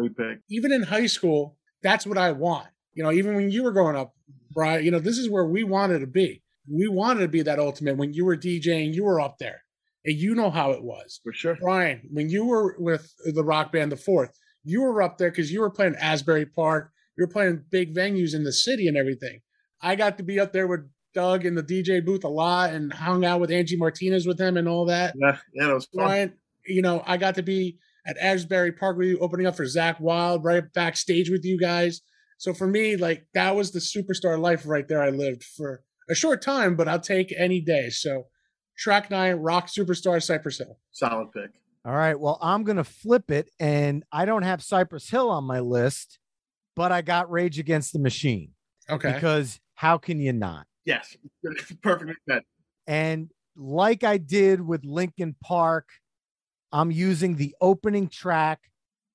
[0.50, 2.66] even in high school, that's what I want.
[2.94, 4.12] You know, even when you were growing up,
[4.50, 6.42] Brian, you know, this is where we wanted to be.
[6.68, 7.96] We wanted to be that ultimate.
[7.96, 9.62] When you were DJing, you were up there.
[10.04, 11.20] And you know how it was.
[11.22, 11.56] For sure.
[11.60, 14.32] Brian, when you were with the rock band The Fourth,
[14.64, 16.92] you were up there because you were playing Asbury Park.
[17.16, 19.40] You were playing big venues in the city and everything.
[19.80, 22.92] I got to be up there with Doug in the DJ booth a lot and
[22.92, 25.14] hung out with Angie Martinez with him and all that.
[25.16, 26.34] Yeah, yeah, that was fun.
[26.66, 30.00] You know, I got to be at Asbury Park with you, opening up for Zakk
[30.00, 32.02] Wylde, right backstage with you guys.
[32.38, 35.02] So for me, like that was the superstar life right there.
[35.02, 37.90] I lived for a short time, but I'll take any day.
[37.90, 38.26] So
[38.76, 40.78] track nine, rock superstar Cypress Hill.
[40.92, 41.50] Solid pick.
[41.84, 42.18] All right.
[42.18, 43.48] Well, I'm going to flip it.
[43.60, 46.18] And I don't have Cypress Hill on my list,
[46.76, 48.52] but I got Rage Against the Machine
[48.90, 49.12] Okay.
[49.12, 50.66] because how can you not?
[50.84, 51.16] Yes,
[51.82, 52.42] perfectly said.
[52.86, 55.88] And like I did with Linkin Park,
[56.72, 58.60] I'm using the opening track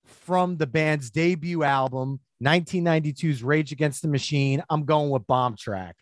[0.05, 4.63] from the band's debut album, 1992's Rage Against the Machine.
[4.69, 5.93] I'm going with Bombtrack.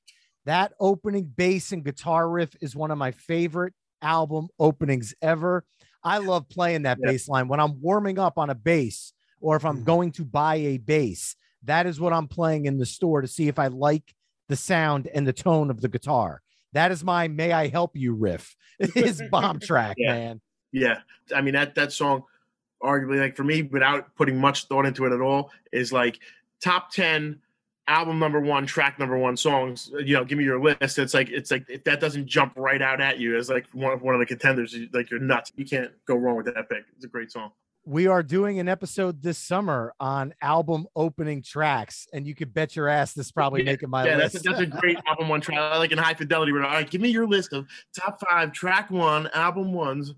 [0.45, 5.63] That opening bass and guitar riff is one of my favorite album openings ever.
[6.03, 7.11] I love playing that Yeah.
[7.11, 9.85] bass line when I'm warming up on a bass or if I'm Mhm.
[9.85, 11.35] going to buy a bass.
[11.63, 14.15] That is what I'm playing in the store to see if I like
[14.49, 16.41] the sound and the tone of the guitar.
[16.73, 18.55] That is my "May I Help You" riff.
[18.95, 20.13] Is bomb track, Yeah.
[20.13, 20.41] man.
[20.71, 21.01] Yeah,
[21.35, 22.23] I mean that that song,
[22.81, 26.19] arguably like for me, without putting much thought into it at all, is like
[26.61, 27.39] top ten
[27.87, 29.91] album number one, track number one songs.
[29.97, 30.99] You know, give me your list.
[30.99, 33.93] It's like it's like if that doesn't jump right out at you as like one
[33.93, 35.51] of one of the contenders, you- like you're nuts.
[35.55, 36.83] You can't go wrong with that pick.
[36.95, 37.51] It's a great song.
[37.83, 42.75] We are doing an episode this summer on album opening tracks, and you could bet
[42.75, 44.33] your ass this is probably Yeah, making my yeah, list.
[44.33, 45.57] that's a, that's a great album one track.
[45.57, 46.51] I like in high fidelity.
[46.51, 47.65] We're like, all right, give me your list of
[47.99, 50.13] top five track one album ones.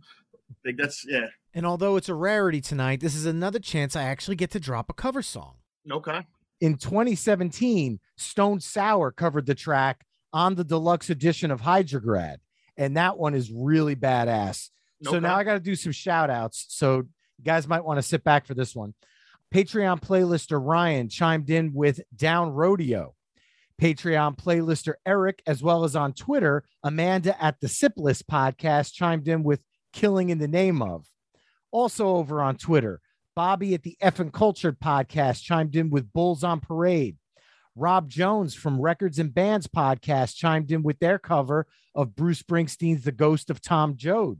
[0.65, 1.27] Like that's yeah.
[1.53, 4.89] and although it's a rarity tonight, this is another chance I actually get to drop
[4.89, 5.55] a cover song.
[5.89, 6.19] Okay.
[6.63, 12.37] In 2017, Stone Sour covered the track on the deluxe edition of Hydrograd,
[12.77, 14.69] and that one is really badass.
[15.03, 15.19] So Okay.
[15.19, 16.65] now I got to do some shout outs.
[16.69, 16.99] So
[17.37, 18.93] you guys might want to sit back for this one.
[19.53, 23.13] Patreon playlister Ryan chimed in with Down Rodeo.
[23.81, 29.43] Patreon playlister Eric, as well as on Twitter, Amanda at the Sipless podcast chimed in
[29.43, 31.05] with Killing in the Name of.
[31.71, 33.01] Also over on Twitter,
[33.35, 37.17] Bobby at the Effin Cultured podcast chimed in with Bulls on Parade.
[37.75, 41.65] Rob Jones from Records and Bands podcast chimed in with their cover
[41.95, 44.39] of Bruce Springsteen's The Ghost of Tom Joad.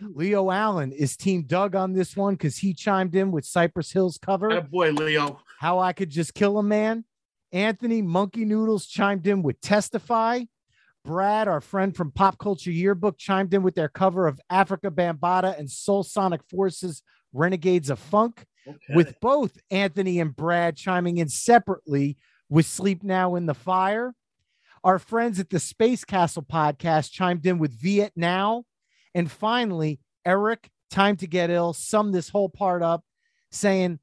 [0.00, 4.16] Leo Allen is Team Doug on this one because he chimed in with Cypress Hill's
[4.16, 5.40] cover, That boy Leo.
[5.58, 7.04] How I Could Just Kill a Man.
[7.52, 10.44] Anthony Monkey Noodles chimed in with Testify.
[11.04, 15.58] Brad, our friend from Pop Culture Yearbook, chimed in with their cover of Afrika Bambaataa
[15.58, 18.94] and Soulsonic Force's Renegades of Funk Okay.
[18.94, 24.14] with both Anthony and Brad chiming in separately with Sleep Now in the Fire.
[24.84, 28.64] Our friends at the Space Castle podcast chimed in with Viet Now.
[29.14, 33.04] And finally, Eric, Time to Get Ill, summed this whole part up
[33.50, 33.98] saying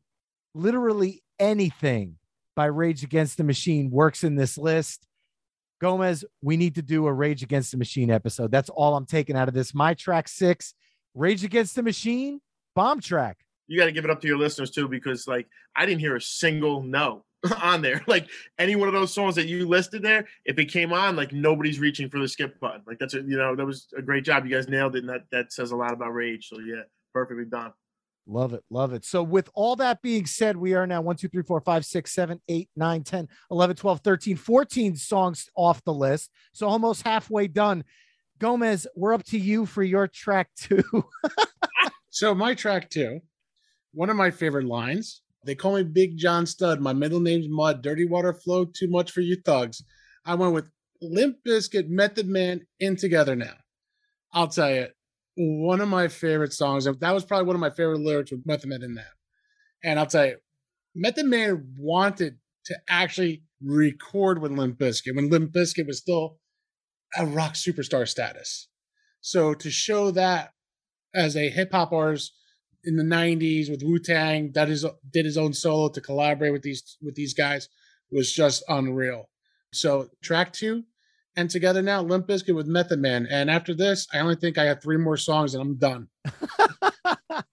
[0.55, 2.17] literally anything
[2.55, 5.05] by Rage Against the Machine works in this list.
[5.79, 8.49] Gomez, we need to do a Rage Against the Machine episode.
[8.51, 9.75] That's all I'm taking out of this.
[9.75, 10.73] My track six,
[11.13, 12.41] Rage Against the Machine,
[12.77, 13.37] bomb track.
[13.67, 16.15] you got to give it up to your listeners too because like i didn't hear
[16.15, 17.23] a single no
[17.61, 18.27] on there like
[18.59, 21.79] any one of those songs that you listed there if it came on like nobody's
[21.79, 24.45] reaching for the skip button like that's a you know that was a great job
[24.45, 27.45] you guys nailed it and that that says a lot about rage so yeah perfectly
[27.45, 27.73] done
[28.29, 28.61] Love it.
[28.69, 29.05] Love it.
[29.05, 32.13] So, with all that being said, we are now 1, 2, 3, 4, 5, 6,
[32.13, 36.29] 7, 8, 9, 10, 11, 12, 13, 14 songs off the list.
[36.51, 37.85] So, almost halfway done.
[38.37, 40.83] Gomez, we're up to you for your track two.
[42.17, 43.19] So my track two,
[43.93, 45.21] one of my favorite lines.
[45.45, 46.81] They call me Big John Stud.
[46.81, 47.83] My middle name's Mud.
[47.83, 49.83] Dirty water flow too much for you thugs.
[50.25, 50.65] I went with
[50.99, 53.53] Limp Bizkit, Method Man, in Together Now.
[54.33, 54.87] I'll tell you,
[55.35, 56.85] one of my favorite songs.
[56.85, 59.13] That was probably one of my favorite lyrics with Method Man in that.
[59.83, 60.37] And I'll tell you,
[60.95, 66.39] Method Man wanted to actually record with Limp Bizkit when Limp Bizkit was still
[67.15, 68.69] a rock superstar status.
[69.21, 70.53] So to show that
[71.17, 72.33] as a hip hop artist
[72.83, 76.61] in the '90s with Wu Tang, that is did his own solo to collaborate with
[76.61, 77.69] these with these guys
[78.11, 79.29] was just unreal.
[79.73, 80.83] So track two,
[81.35, 83.27] and together now, Limp Bizkit with Method Man.
[83.29, 86.07] And after this, I only think I have three more songs and I'm done.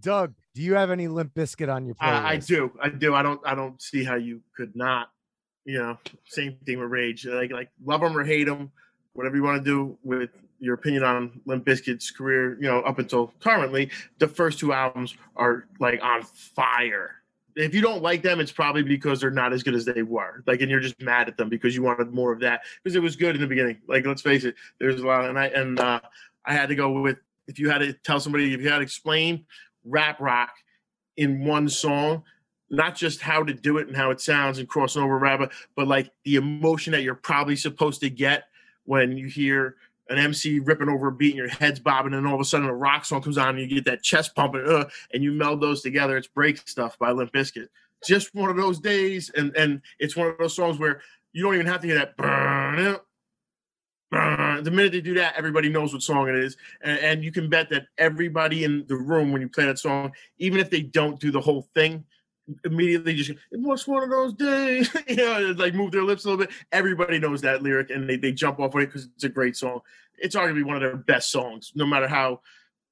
[0.00, 2.22] Doug, do you have any Limp Bizkit on your playlist?
[2.22, 5.08] I, I do i do i don't i don't see how you could not
[5.64, 8.70] you know same thing with rage like like love them or hate them
[9.14, 12.98] whatever you want to do with your opinion on Limp Bizkit's career, you know, up
[12.98, 17.16] until currently, the first two albums are like on fire.
[17.56, 20.42] If you don't like them, it's probably because they're not as good as they were.
[20.46, 23.02] Like, and you're just mad at them because you wanted more of that because it
[23.02, 23.78] was good in the beginning.
[23.86, 26.00] Like, let's face it, there's a lot, and I and uh,
[26.44, 28.82] I had to go with if you had to tell somebody if you had to
[28.82, 29.44] explain
[29.84, 30.54] rap rock
[31.16, 32.24] in one song,
[32.70, 35.86] not just how to do it and how it sounds and crossing over rap, but
[35.86, 38.44] like the emotion that you're probably supposed to get
[38.84, 39.76] when you hear
[40.08, 42.68] an MC ripping over a beat and your head's bobbing, and all of a sudden
[42.68, 45.60] a rock song comes on and you get that chest pumping, uh, and you meld
[45.60, 46.16] those together.
[46.16, 47.68] It's "Break Stuff" by Limp Bizkit.
[48.06, 51.00] Just one of those days, and and it's one of those songs where
[51.32, 53.00] you don't even have to hear that.
[54.62, 57.48] The minute they do that, everybody knows what song it is, and, and you can
[57.48, 61.18] bet that everybody in the room when you play that song, even if they don't
[61.18, 62.04] do the whole thing,
[62.64, 66.28] immediately just it was one of those days you know like move their lips a
[66.28, 69.24] little bit everybody knows that lyric and they, they jump off on it because it's
[69.24, 69.80] a great song
[70.18, 72.38] it's arguably one of their best songs no matter how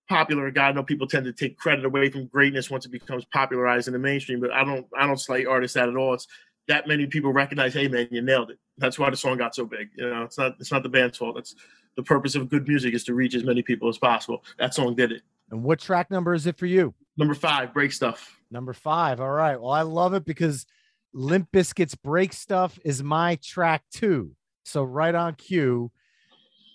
[0.08, 0.68] popular guy.
[0.68, 3.92] I know people tend to take credit away from greatness once it becomes popularized in
[3.92, 6.14] the mainstream, but I don't I don't slight artists that at all.
[6.14, 6.26] It's
[6.68, 8.58] that many people recognize, hey man, you nailed it.
[8.78, 9.90] That's why the song got so big.
[9.96, 11.38] You know, it's not it's not the band's fault.
[11.38, 11.54] It's
[11.96, 14.44] the purpose of good music is to reach as many people as possible.
[14.58, 15.22] That song did it.
[15.50, 16.94] And what track number is it for you?
[17.16, 18.38] Number five, break stuff.
[18.52, 19.20] Number five.
[19.20, 19.60] All right.
[19.60, 20.66] Well, I love it because
[21.14, 24.32] Limp Bizkit's break stuff is my track too.
[24.64, 25.90] So right on cue.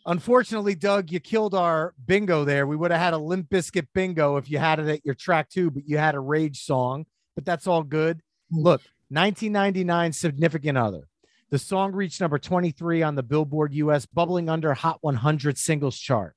[0.06, 2.66] Unfortunately, Doug, you killed our bingo there.
[2.66, 5.50] We would have had a Limp Bizkit bingo if you had it at your track
[5.50, 8.18] two, but you had a rage song, but that's all good.
[8.54, 8.63] Mm.
[8.63, 11.08] Look, 1999 Significant Other.
[11.50, 16.36] The song reached number 23 on the Billboard US bubbling under Hot 100 singles chart.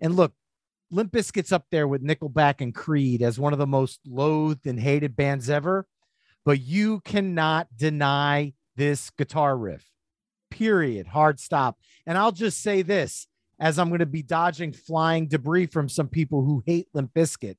[0.00, 0.32] And look,
[0.94, 4.78] Limp Bizkit's up there with Nickelback and Creed as one of the most loathed and
[4.78, 5.86] hated bands ever,
[6.44, 9.84] but you cannot deny this guitar riff.
[10.52, 11.08] Period.
[11.08, 11.80] Hard stop.
[12.06, 13.26] And I'll just say this
[13.58, 17.56] as I'm going to be dodging flying debris from some people who hate Limp Bizkit.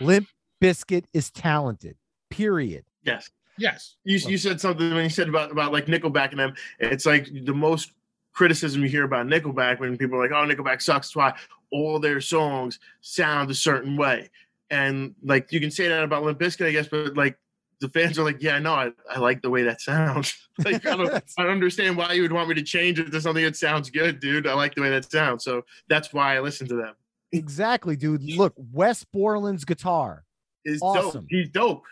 [0.00, 0.28] Limp
[0.62, 1.96] Bizkit is talented.
[2.28, 2.84] Period.
[3.02, 3.30] Yes.
[3.56, 3.96] Yes.
[4.04, 6.54] You, you said something when you said about, about like Nickelback and them.
[6.78, 7.92] It's like the most
[8.34, 11.08] criticism you hear about Nickelback when people are like, oh, Nickelback sucks.
[11.08, 11.34] That's why
[11.70, 14.30] all their songs sound a certain way.
[14.70, 17.38] And like you can say that about Limp Bizkit, I guess, but like
[17.80, 20.34] the fans are like, yeah, no, I, I like the way that sounds.
[20.64, 23.20] like, I don't, I don't understand why you would want me to change it to
[23.20, 24.46] something that sounds good, dude.
[24.46, 25.44] I like the way that sounds.
[25.44, 26.94] So that's why I listen to them.
[27.32, 28.22] Exactly, dude.
[28.22, 30.24] Look, Wes Borland's guitar
[30.64, 31.22] Is Awesome.
[31.22, 31.24] dope.
[31.28, 31.82] He's dope.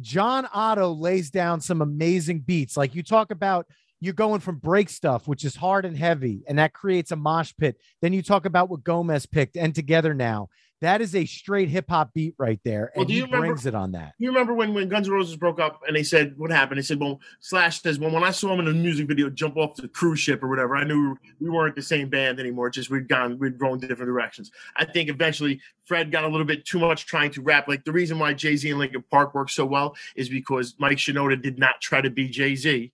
[0.00, 2.76] John Otto lays down some amazing beats.
[2.76, 3.66] Like you talk about,
[4.00, 7.52] you're going from break stuff, which is hard and heavy, and that creates a mosh
[7.58, 7.76] pit.
[8.02, 10.48] Then you talk about what Gomez picked and together now.
[10.80, 12.92] That is a straight hip hop beat right there.
[12.94, 14.12] Well, And he remember- brings it on that.
[14.18, 16.76] You remember when, when Guns N' Roses broke up and they said, What happened?
[16.76, 19.56] They said, Well, Slash says, Well, when I saw him in the music video jump
[19.56, 22.68] off the cruise ship or whatever, I knew we weren't the same band anymore.
[22.68, 24.50] Just we'd gone, we'd grown different directions.
[24.76, 27.66] I think eventually Fred got a little bit too much trying to rap.
[27.66, 30.98] Like the reason why Jay Z and Linkin Park worked so well is because Mike
[30.98, 32.92] Shinoda did not try to be Jay Z.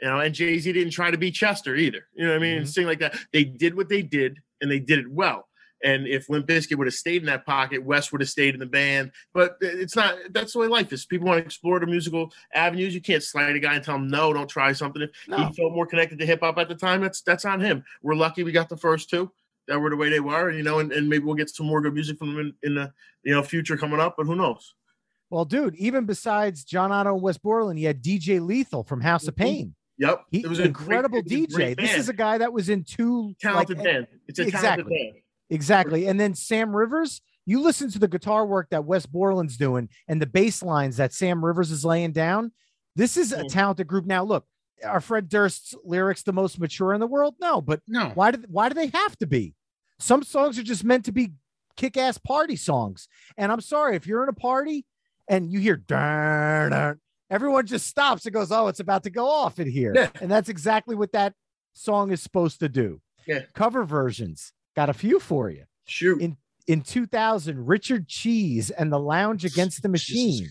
[0.00, 2.06] You know, and Jay Z didn't try to be Chester either.
[2.14, 2.62] You know what I mean?
[2.62, 2.68] Mhm.
[2.68, 3.18] Sing like that.
[3.32, 5.48] They did what they did, and they did it well.
[5.84, 8.58] And if Limp Bizkit would have stayed in that pocket, Wes would have stayed in
[8.60, 9.12] the band.
[9.32, 10.16] But it's not.
[10.30, 11.04] That's the way life is.
[11.06, 12.94] People want to explore the musical avenues.
[12.94, 15.02] You can't slide a guy and tell him no, don't try something.
[15.02, 15.36] If No.
[15.46, 17.84] he felt more connected to hip hop at the time, that's that's on him.
[18.02, 19.30] We're lucky we got the first two
[19.68, 21.80] that were the way they were, you know, and, and maybe we'll get some more
[21.80, 22.92] good music from them in, in the
[23.24, 24.14] you know future coming up.
[24.16, 24.74] But who knows?
[25.30, 29.28] Well, dude, even besides John Otto and Wes Borland, you had DJ Lethal from House
[29.28, 29.38] of Mhm.
[29.38, 29.74] Pain.
[29.98, 31.52] Yep, He, it was a great- incredible a DJ.
[31.52, 32.00] great This band.
[32.00, 34.06] is a guy that was in two talented like, band.
[34.28, 34.96] It's a talented Exactly.
[35.12, 35.22] band.
[35.50, 36.06] Exactly.
[36.06, 40.20] And then Sam Rivers, you listen to the guitar work that Wes Borland's doing and
[40.22, 42.52] the bass lines that Sam Rivers is laying down.
[42.94, 43.48] This is a Mhm.
[43.52, 44.04] talented group.
[44.06, 44.46] Now, look,
[44.84, 47.34] are Fred Durst's lyrics the most mature in the world?
[47.40, 48.10] No, but No.
[48.14, 49.54] why do why do they have to be?
[49.98, 51.32] Some songs are just meant to be
[51.76, 53.08] kick-ass party songs.
[53.36, 54.84] And I'm sorry, if you're in a party
[55.28, 59.28] and you hear darn, darn, everyone just stops and goes, Oh, it's about to go
[59.28, 59.92] off in here.
[59.94, 60.10] Yeah.
[60.20, 61.34] And that's exactly what that
[61.74, 63.00] song is supposed to do.
[63.26, 63.40] Yeah.
[63.54, 64.52] Cover versions.
[64.76, 65.64] Got a few for you.
[65.86, 66.20] Shoot.
[66.22, 66.36] In-
[66.66, 70.48] In 2000, Richard Cheese and the Lounge Against the Machine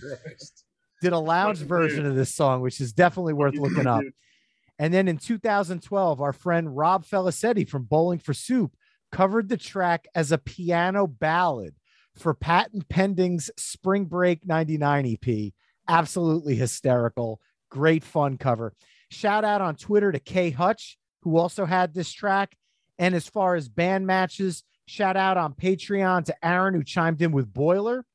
[1.01, 2.07] did a lounge version dude.
[2.11, 4.03] of this song, which is definitely worth looking up.
[4.79, 8.71] And then in 2012, our friend Rob Felicetti from Bowling for Soup
[9.11, 11.75] covered the track as a piano ballad
[12.15, 15.53] for Patent Pending's Spring Break 99 EP.
[15.87, 17.39] Absolutely hysterical.
[17.69, 18.73] Great fun cover.
[19.09, 22.55] Shout out on Twitter to Kay Hutch, who also had this track.
[22.99, 27.31] And as far as band matches, shout out on Patreon to Aaron, who chimed in
[27.31, 28.05] with Boiler,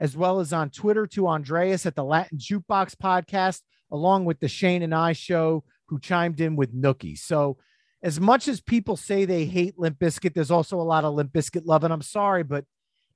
[0.00, 4.48] as well as on Twitter to Andreas at the Latin Jukebox podcast, along with the
[4.48, 7.18] Shane and I show, who chimed in with Nookie.
[7.18, 7.58] So,
[8.02, 11.32] as much as people say they hate Limp Bizkit, there's also a lot of Limp
[11.32, 11.84] Bizkit love.
[11.84, 12.64] And I'm sorry, but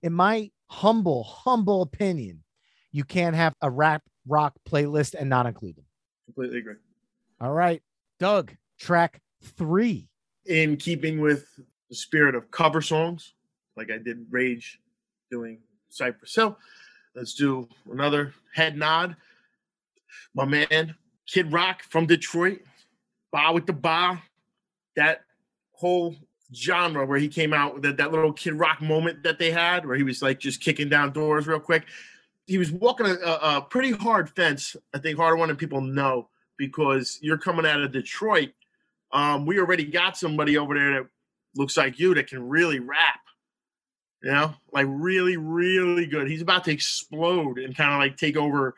[0.00, 2.44] in my humble, humble opinion,
[2.96, 5.84] you can't have a rap rock playlist and not include them.
[6.24, 6.76] completely agree.
[7.42, 7.82] All right,
[8.18, 10.08] Doug, track three.
[10.46, 11.46] In keeping with
[11.90, 13.34] the spirit of cover songs,
[13.76, 14.80] like I did Rage
[15.30, 15.58] doing
[15.90, 16.56] Cypress Hill,
[17.14, 19.14] let's do another head nod.
[20.34, 20.94] My man,
[21.26, 22.60] Kid Rock from Detroit,
[23.34, 24.22] Bawitdaba,
[24.94, 25.20] that
[25.72, 26.14] whole
[26.54, 29.96] genre where he came out, that, that little Kid Rock moment that they had, where
[29.96, 31.84] he was like just kicking down doors real quick.
[32.46, 36.28] He was walking a, a, pretty hard fence, I think harder one than people know,
[36.56, 38.50] because you're coming out of Detroit.
[39.12, 41.08] Um, we already got somebody over there that
[41.56, 43.20] looks like you that can really rap.
[44.22, 46.28] You know, like really, really good.
[46.28, 48.74] He's about to explode and kind of like take over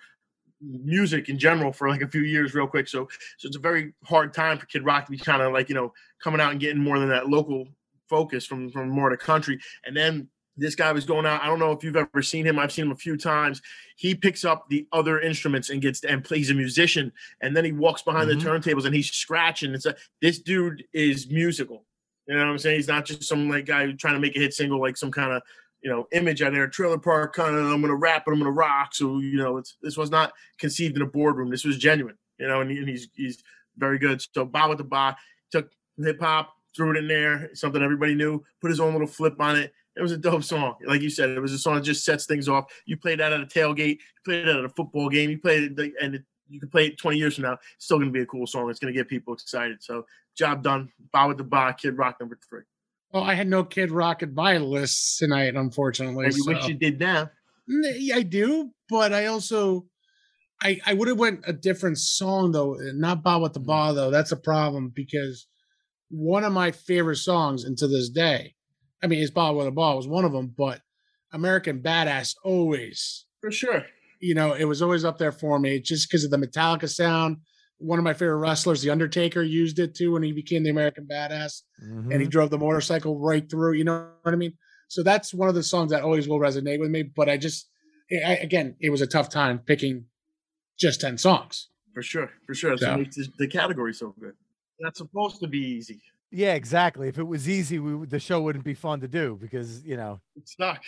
[0.61, 2.89] music in general for like a few years real quick.
[2.89, 3.09] So
[3.39, 5.75] so it's a very hard time for Kid Rock to be kind of like, you
[5.75, 5.93] know,
[6.23, 7.69] coming out and getting more than that local
[8.09, 9.61] focus from from more of the country.
[9.85, 10.29] And then
[10.59, 11.43] this guy was going out.
[11.43, 12.59] I don't know if you've ever seen him.
[12.59, 13.63] I've seen him a few times.
[13.97, 17.73] He picks up the other instruments and gets and plays a musician, and then he
[17.73, 18.41] walks behind Mhm.
[18.43, 19.73] the turntables and he's scratching.
[19.75, 21.87] It's a, this dude is musical.
[22.27, 22.77] You know what I'm saying?
[22.77, 25.33] He's not just some like guy trying to make a hit single, like some kind
[25.33, 25.43] of
[25.81, 27.67] you know image out there, trailer park kind of.
[27.71, 28.95] I'm gonna rap and I'm gonna rock.
[28.95, 31.51] So you know, it's this was not conceived in a boardroom.
[31.51, 32.19] This was genuine.
[32.39, 33.43] You know, and, and he's he's
[33.77, 34.21] very good.
[34.35, 35.17] So Bawitdaba
[35.51, 39.41] took hip hop, threw it in there, something everybody knew, put his own little flip
[39.41, 39.73] on it.
[39.99, 40.77] It was a dope song.
[40.87, 42.73] Like you said, it was a song that just sets things off.
[42.87, 45.79] You played that at a tailgate, you played it at a football game, you played
[45.79, 47.55] it, and it, you can play it 20 years from now.
[47.75, 48.71] It's still going to be a cool song.
[48.71, 49.83] It's going to get people excited.
[49.83, 50.89] So, job done.
[51.13, 52.63] Bawitdaba, Kid Rock number three.
[53.13, 56.27] Well, I had no Kid Rock at my list tonight, unfortunately.
[56.27, 57.31] And you so- wish you did now.
[57.71, 59.87] Mm, yeah, I do, but I also
[60.63, 63.67] I I would have went a different song though, not Ba with the mm.
[63.67, 64.11] Ba though.
[64.11, 65.47] That's a problem because
[66.11, 68.55] one of my favorite songs, and to this day,
[69.03, 70.81] I mean, it's Ba with a ball was one of them, but
[71.33, 73.85] American Badass always, For sure.
[74.21, 77.39] you know, it was always up there for me just because of the Metallica sound.
[77.79, 81.07] One of my favorite wrestlers, The Undertaker, used it too when he became the American
[81.07, 82.31] Badass and he Mhm.
[82.31, 83.75] drove the motorcycle right through.
[83.75, 84.55] You know what I mean?
[84.89, 87.05] So that's one of the songs that always will resonate with me.
[87.05, 87.69] But I just,
[88.11, 90.07] I, again, it was a tough time picking
[90.77, 91.69] just 10 songs.
[91.95, 92.31] For sure.
[92.47, 92.71] For sure.
[92.71, 92.97] That's Yeah.
[92.97, 94.35] what makes the category so good.
[94.81, 96.01] That's supposed to be easy.
[96.31, 97.09] Yeah, exactly.
[97.09, 100.21] If it was easy, we the show wouldn't be fun to do because you know.
[100.37, 100.83] It's stuck.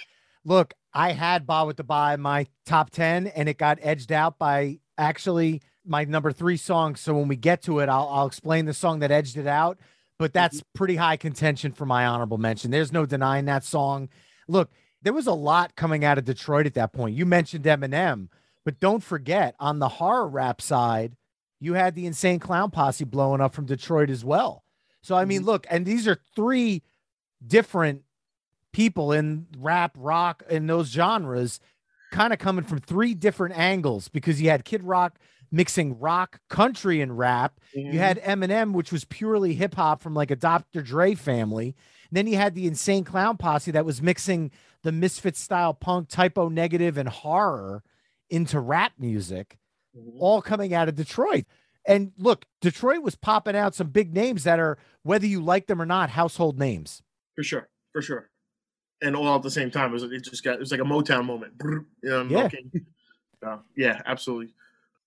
[0.44, 6.04] Look, I had Bawitdaba my top ten, and it got edged out by actually my
[6.04, 6.96] number three song.
[6.96, 9.78] So when we get to it, I'll I'll explain the song that edged it out.
[10.18, 10.78] But that's mm-hmm.
[10.78, 12.70] pretty high contention for my honorable mention.
[12.70, 14.10] There's no denying that song.
[14.48, 14.70] Look,
[15.00, 17.16] there was a lot coming out of Detroit at that point.
[17.16, 18.28] You mentioned Eminem,
[18.64, 21.16] but don't forget on the horror rap side,
[21.58, 24.62] you had the Insane Clown Posse blowing up from Detroit as well.
[25.02, 26.82] So I mean, look, and these are three
[27.46, 28.02] different
[28.72, 31.60] people in rap, rock, and those genres,
[32.12, 35.18] kind of coming from three different angles because you had Kid Rock
[35.52, 37.58] mixing rock, country, and rap.
[37.74, 40.82] You had Eminem, which was purely hip hop from like a Dr.
[40.82, 41.74] Dre family.
[42.12, 44.50] then you had the Insane Clown Posse that was mixing
[44.82, 47.84] the Misfit style punk, Type O Negative, and horror
[48.28, 49.58] into rap music,
[49.96, 50.16] Mhm.
[50.18, 51.44] all coming out of Detroit.
[51.86, 55.80] And look, Detroit was popping out some big names that are, whether you like them
[55.80, 57.02] or not, household names.
[57.36, 57.68] For sure.
[57.92, 58.30] For sure.
[59.02, 59.90] And all at the same time.
[59.90, 61.54] It, was, it just got, it was like a Motown moment.
[61.62, 62.48] You know, Yeah.
[63.42, 64.52] So, yeah, absolutely.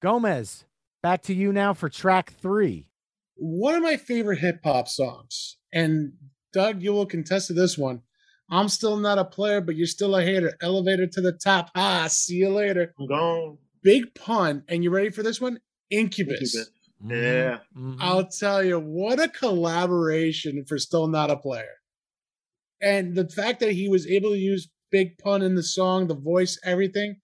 [0.02, 0.66] Gomez,
[1.04, 2.90] back to you now for track three.
[3.36, 6.14] One of my favorite hip hop songs, and
[6.52, 8.02] Doug, you will contest to this one.
[8.50, 10.56] I'm still not a player, but you're still a hater.
[10.62, 11.70] Elevator to the top.
[11.76, 12.94] Ah, see you later.
[13.00, 13.58] I'm gone.
[13.82, 14.64] Big pun.
[14.68, 15.60] And you ready for this one?
[15.94, 16.56] Incubus.
[16.56, 16.70] Incubus.
[17.06, 17.60] Yeah.
[17.78, 17.98] Mhm.
[18.00, 21.76] I'll tell you, what a collaboration for still not a player.
[22.82, 26.16] And the fact that he was able to use Big Pun in the song, the
[26.16, 27.18] voice, everything,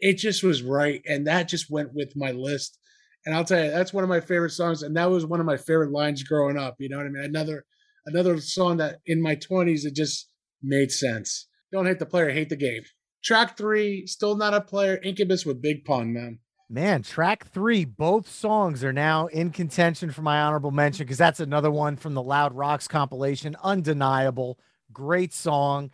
[0.00, 1.02] it just was right.
[1.06, 2.78] And that just went with my list.
[3.24, 4.82] And I'll tell you, that's one of my favorite songs.
[4.82, 6.76] And that was one of my favorite lines growing up.
[6.78, 7.24] You know what I mean?
[7.24, 7.64] Another
[8.06, 10.28] another song that in my 20s it just
[10.62, 11.46] made sense.
[11.72, 12.82] Don't hate the player, hate the game.
[13.22, 16.40] Track three, still not a player, Incubus with Big Pun, man.
[16.72, 21.38] Man, track three, both songs are now in contention for my honorable mention because that's
[21.38, 23.54] another one from the Loud Rocks compilation.
[23.62, 24.58] Undeniable.
[24.90, 25.90] Great song.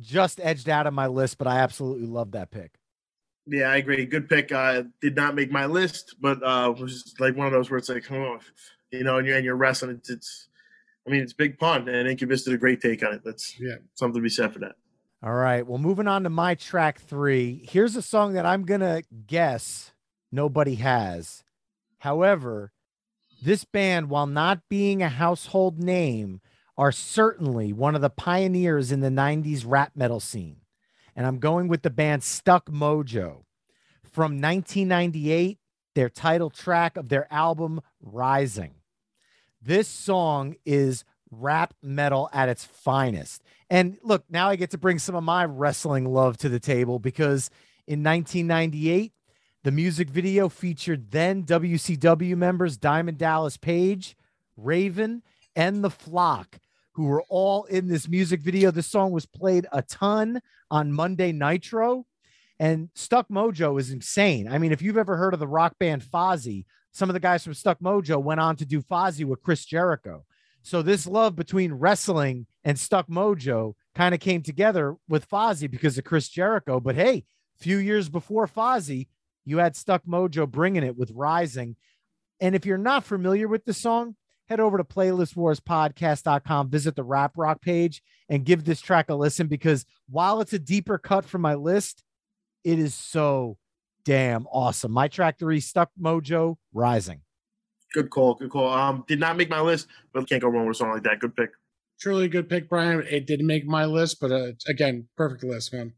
[0.00, 2.78] Just edged out of my list, but I absolutely love that pick.
[3.46, 4.06] Yeah, I agree.
[4.06, 4.50] Good pick.
[4.50, 7.90] Uh, did not make my list, but uh, was like one of those where it's
[7.90, 8.40] like, come on,
[8.90, 9.96] you know, and you're, and you're wrestling.
[9.96, 10.48] It's, it's,
[11.06, 13.20] I mean, it's big pun, and Incubus did a great take on it.
[13.22, 13.74] That's Yeah.
[13.96, 14.76] something to be said for that.
[15.22, 15.66] All right.
[15.66, 17.66] Well, moving on to my track three.
[17.68, 19.91] Here's a song that I'm going to guess
[20.32, 21.44] nobody has.
[21.98, 22.72] However,
[23.42, 26.40] this band, while not being a household name,
[26.76, 30.56] are certainly one of the pioneers in the 90s rap metal scene.
[31.14, 33.44] And I'm going with the band Stuck Mojo
[34.02, 35.58] from 1998,
[35.94, 38.74] their title track of their album Rising.
[39.60, 43.42] This song is rap metal at its finest.
[43.70, 46.98] And look, now I get to bring some of my wrestling love to the table
[46.98, 47.50] because
[47.86, 49.12] in 1998,
[49.64, 54.16] the music video featured then WCW members Diamond Dallas Page,
[54.56, 55.22] Raven,
[55.54, 56.58] and The Flock,
[56.92, 58.70] who were all in this music video.
[58.70, 60.40] This song was played a ton
[60.70, 62.06] on Monday Nitro.
[62.58, 64.46] And Stuck Mojo is insane.
[64.48, 67.42] I mean, if you've ever heard of the rock band Fozzy, some of the guys
[67.42, 70.24] from Stuck Mojo went on to do Fozzy with Chris Jericho.
[70.62, 75.98] So this love between wrestling and Stuck Mojo kind of came together with Fozzy because
[75.98, 76.78] of Chris Jericho.
[76.78, 77.24] But hey,
[77.58, 79.08] a few years before Fozzy,
[79.44, 81.76] you had Stuck Mojo bringing it with Rising.
[82.40, 84.16] And if you're not familiar with the song,
[84.48, 89.46] head over to playlistwarspodcast.com, visit the rap rock page, and give this track a listen
[89.46, 92.02] because while it's a deeper cut from my list,
[92.64, 93.56] it is so
[94.04, 94.92] damn awesome.
[94.92, 97.22] My track three, Stuck Mojo Rising.
[97.92, 98.34] Good call.
[98.34, 98.72] Good call.
[98.72, 101.20] Um, did not make my list, but can't go wrong with a song like that.
[101.20, 101.50] Good pick.
[102.00, 103.04] Truly a good pick, Brian.
[103.08, 105.92] It didn't make my list, but uh, again, perfect list, man.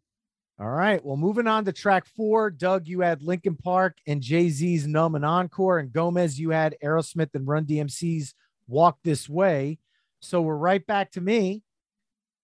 [0.60, 1.04] All right.
[1.04, 5.16] Well, moving on to track four, Doug, you had Linkin Park and Jay Z's Numb
[5.16, 8.34] and Encore, and Gomez, you had Aerosmith and Run DMC's
[8.68, 9.78] Walk This Way.
[10.20, 11.62] So we're right back to me,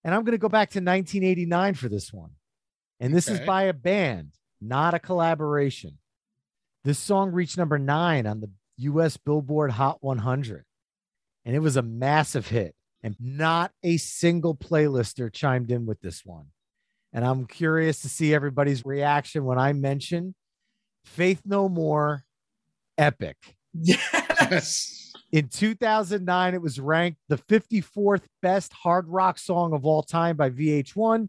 [0.03, 2.31] and I'm going to go back to 1989 for this one.
[2.99, 3.41] And this okay.
[3.41, 5.99] is by a band, not a collaboration.
[6.83, 10.65] This song reached number nine on the US Billboard Hot 100,
[11.45, 12.75] and it was a massive hit.
[13.03, 16.49] And not a single playlister chimed in with this one.
[17.13, 20.35] And I'm curious to see everybody's reaction when I mention
[21.05, 22.25] Faith No More
[22.97, 23.37] Epic.
[23.73, 25.13] Yes.
[25.33, 30.51] In 2009, it was ranked the 54th best hard rock song of all time by
[30.51, 31.29] VH1.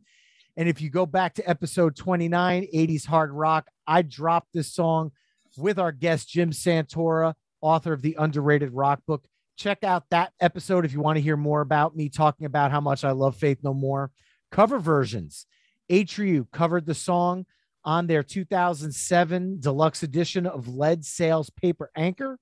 [0.57, 5.11] And if you go back to episode 29, 80s hard rock, I dropped this song
[5.57, 9.23] with our guest, Jim Santora, author of the underrated rock book.
[9.55, 12.81] Check out that episode if you want to hear more about me talking about how
[12.81, 14.11] much I love Faith No More.
[14.51, 15.45] Cover versions
[15.91, 17.45] Atreyu covered the song
[17.83, 22.39] on their 2007 deluxe edition of Lead Sails Paper Anchor,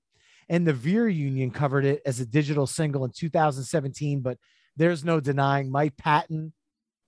[0.48, 4.20] and the Veer Union covered it as a digital single in 2017.
[4.20, 4.38] But
[4.76, 6.52] there's no denying Mike Patton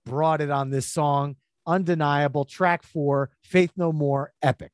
[0.05, 1.37] brought it on this song.
[1.65, 2.43] Undeniable.
[2.43, 4.73] Track four, Faith No More, epic.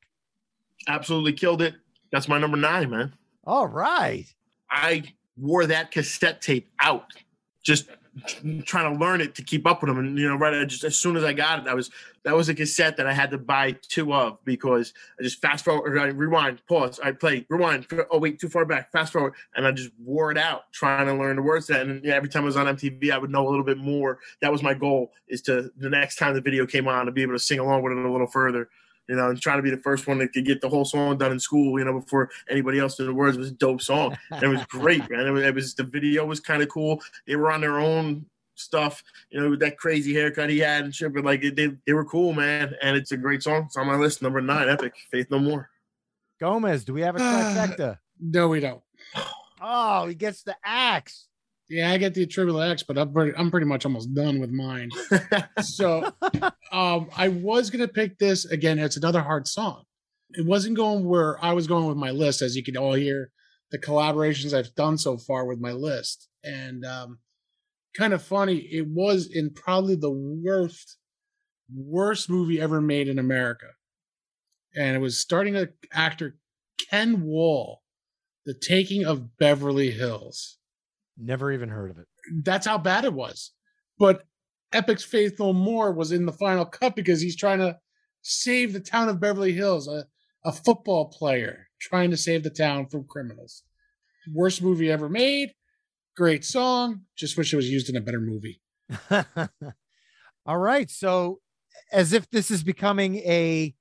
[0.88, 1.74] Absolutely killed it.
[2.10, 3.12] That's my number nine, man.
[3.44, 4.26] All right.
[4.68, 5.04] I
[5.36, 7.06] wore that cassette tape out
[7.62, 7.88] just
[8.64, 9.98] trying to learn it to keep up with them.
[9.98, 11.90] And you know, right just as soon as I got it, I was
[12.24, 15.64] that was a cassette that I had to buy two of because I just fast
[15.64, 17.86] forward, I uh, rewind, pause, I play, rewind.
[18.10, 21.14] Oh wait, too far back, fast forward, and I just wore it out trying to
[21.14, 21.86] learn the words that.
[21.86, 24.18] And yeah, every time I was on MTV, I would know a little bit more.
[24.40, 27.22] That was my goal: is to the next time the video came on to be
[27.22, 28.68] able to sing along with it a little further
[29.10, 31.18] you know, and trying to be the first one that could get the whole song
[31.18, 33.36] done in school, you know, before anybody else knew the words.
[33.36, 34.16] It was a dope song.
[34.30, 35.26] And it was great, man.
[35.26, 37.02] It was, it was the video was kind of cool.
[37.26, 40.94] They were on their own stuff, you know, with that crazy haircut he had and
[40.94, 41.12] shit.
[41.12, 42.76] But like, they, they were cool, man.
[42.80, 43.64] And it's a great song.
[43.66, 45.68] It's on my list, number nine, Epic, Faith No More.
[46.38, 47.98] Gomez, do we have a trifecta?
[48.20, 48.80] no, we don't.
[49.60, 51.26] Oh, he gets the axe.
[51.70, 54.50] Yeah, I get the attributable X, but I'm pretty, I'm pretty much almost done with
[54.50, 54.90] mine.
[55.62, 56.04] so
[56.72, 58.80] um, I was gonna pick this again.
[58.80, 59.84] It's another hard song.
[60.32, 63.30] It wasn't going where I was going with my list, as you can all hear
[63.70, 66.28] the collaborations I've done so far with my list.
[66.42, 67.18] And um,
[67.96, 70.98] kind of funny, it was in probably the worst,
[71.72, 73.66] worst movie ever made in America.
[74.74, 76.36] And it was starting an actor
[76.90, 77.82] Ken Wahl,
[78.44, 80.58] The Taking of Beverly Hills.
[81.20, 82.06] Never even heard of it.
[82.44, 83.52] That's how bad it was.
[83.98, 84.24] But
[84.72, 87.78] Epic's Faith No More was in the final cut because he's trying to
[88.22, 90.06] save the town of Beverly Hills, a,
[90.44, 93.62] a football player trying to save the town from criminals.
[94.32, 95.52] Worst movie ever made.
[96.16, 97.02] Great song.
[97.16, 98.60] Just wish it was used in a better movie.
[100.46, 100.90] All right.
[100.90, 101.40] So,
[101.92, 103.74] as if this is becoming a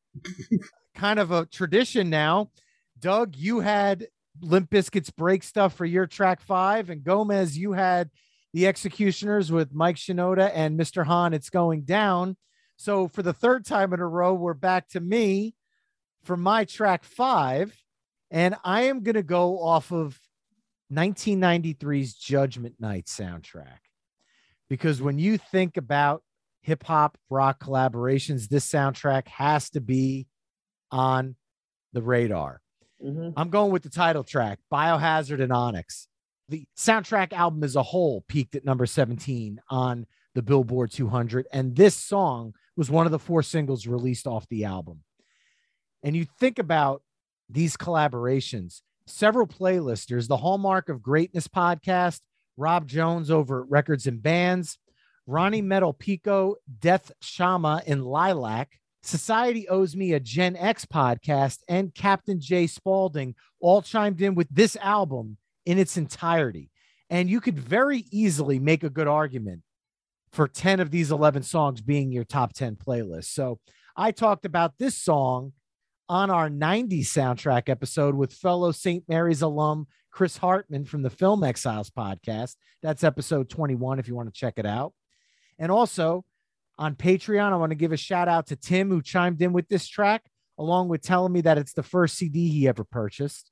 [0.95, 2.51] kind of a tradition now,
[2.99, 4.07] Doug, you had
[4.41, 6.89] Limp Bizkit's break stuff for your track five.
[6.89, 8.09] And Gomez, you had
[8.53, 11.05] the X-ecutioners with Mike Shinoda and Mr.
[11.05, 11.33] Hahn.
[11.33, 12.37] It's going down.
[12.77, 15.55] So for the third time in a row, we're back to me
[16.23, 17.75] for my track five.
[18.31, 20.19] And I am going to go off of
[20.91, 23.79] 1993's Judgment Night soundtrack.
[24.69, 26.23] Because when you think about
[26.61, 30.27] hip hop rock collaborations, this soundtrack has to be
[30.91, 31.35] on
[31.93, 32.61] the radar.
[33.03, 33.29] Mm-hmm.
[33.37, 36.07] I'm going with the title track, Biohazard and Onyx.
[36.49, 41.47] The soundtrack album as a whole peaked at number 17 on the Billboard 200.
[41.51, 45.03] And this song was one of the four singles released off the album.
[46.03, 47.03] And you think about
[47.49, 52.21] these collaborations, several playlisters, the Hallmark of Greatness podcast,
[52.57, 54.77] Rob Jones over Records and Bands,
[55.25, 61.93] Ronnie Metal Pico, Death Shama, and Lilac, Society Owes Me a Gen X podcast, and
[61.95, 66.69] Captain Jay Spaulding all chimed in with this album in its entirety.
[67.09, 69.61] And you could very easily make a good argument
[70.31, 73.25] for 10 of these 11 songs being your top 10 playlist.
[73.25, 73.59] So
[73.95, 75.53] I talked about this song
[76.07, 79.03] on our 90s soundtrack episode with fellow St.
[79.07, 82.55] Mary's alum Chris Hartman from the Film Exiles podcast.
[82.81, 84.93] That's episode 21 if you want to check it out.
[85.57, 86.25] And also,
[86.79, 87.53] on Patreon.
[87.53, 90.31] I want to give a shout out to Tim who chimed in with this track,
[90.57, 93.51] along with telling me that it's the first CD he ever purchased.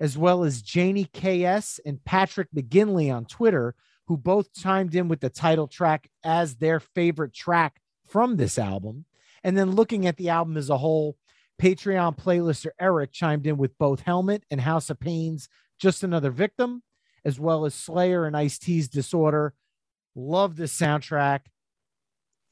[0.00, 3.74] as well as Janie KS and Patrick McGinley on Twitter,
[4.06, 9.04] who both chimed in with the title track as their favorite track from this album.
[9.42, 11.16] And then looking at the album as a whole,
[11.60, 15.48] Patreon playlister Eric chimed in with both Helmet and House of Pain's
[15.78, 16.82] Just Another Victim,
[17.24, 19.54] as well as Slayer and Ice T's Disorder.
[20.14, 21.40] Love this soundtrack.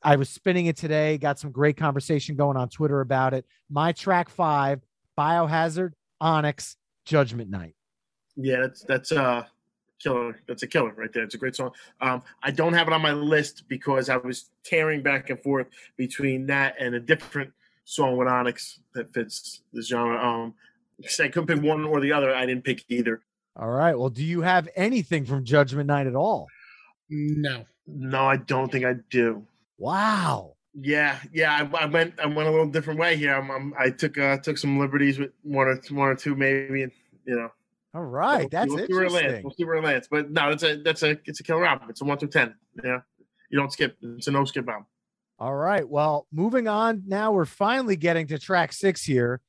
[0.04, 3.44] I was spinning it today, got some great conversation going on Twitter about it.
[3.70, 4.80] My track five,
[5.18, 7.74] Biohazard, Onyx, Judgment Night.
[8.36, 9.44] Yeah, that's that's uh
[10.02, 10.40] killer.
[10.46, 11.22] That's a killer right there.
[11.22, 11.70] It's a great song.
[12.00, 15.68] Um, I don't have it on my list because I was tearing back and forth
[15.96, 17.52] between that and a different
[17.84, 20.18] song with Onyx that fits the genre.
[20.18, 20.54] Um,
[21.20, 22.34] I couldn't pick one or the other.
[22.34, 23.22] I didn't pick either.
[23.56, 23.96] All right.
[23.96, 26.48] Well, do you have anything from Judgment Night at all?
[27.10, 27.64] No.
[27.86, 29.44] No, I don't think I do.
[29.82, 30.54] Wow.
[30.80, 31.68] Yeah, yeah.
[31.74, 33.34] I, I went I went a little different way here.
[33.34, 36.84] I'm, I'm, i took uh, took some liberties with one or one or two maybe,
[36.84, 36.92] and
[37.26, 37.48] you know.
[37.92, 39.30] All right, we'll that's see where it interesting.
[39.30, 39.44] lands.
[39.44, 40.08] We'll see where it lands.
[40.08, 41.90] But no, it's a that's a it's a killer album.
[41.90, 42.54] It's a one through ten.
[42.82, 43.00] Yeah,
[43.50, 43.96] you don't skip.
[44.00, 44.86] It's a no skip album.
[45.40, 45.86] All right.
[45.86, 49.40] Well, moving on now, we're finally getting to track six here.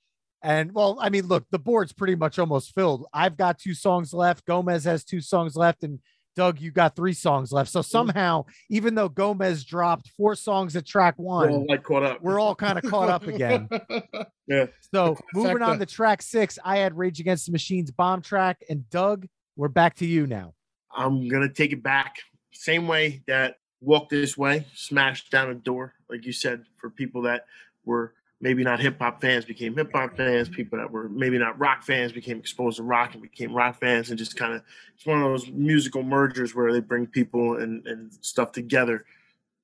[0.41, 3.05] And well, I mean, look, the board's pretty much almost filled.
[3.13, 4.45] I've got two songs left.
[4.45, 5.83] Gomez has two songs left.
[5.83, 5.99] And
[6.35, 7.69] Doug, you got three songs left.
[7.69, 12.03] So somehow, even though Gomez dropped four songs at track We're one, all like caught
[12.03, 12.21] up.
[12.21, 13.69] we're all kind of caught up again.
[14.47, 14.65] yeah.
[14.93, 18.55] So moving on to track six, I had Rage Against the Machine's Bombtrack.
[18.69, 20.53] And Doug, we're back to you now.
[20.95, 22.17] I'm gonna take it back.
[22.51, 27.23] Same way that Walk This Way smashed down a door, like you said, for people
[27.23, 27.45] that
[27.85, 28.13] were
[28.43, 30.49] maybe not hip hop fans became hip hop fans.
[30.49, 34.09] People that were maybe not rock fans became exposed to rock and became rock fans,
[34.09, 34.61] and just kind of
[34.93, 39.05] it's one of those musical mergers where they bring people and, and stuff together.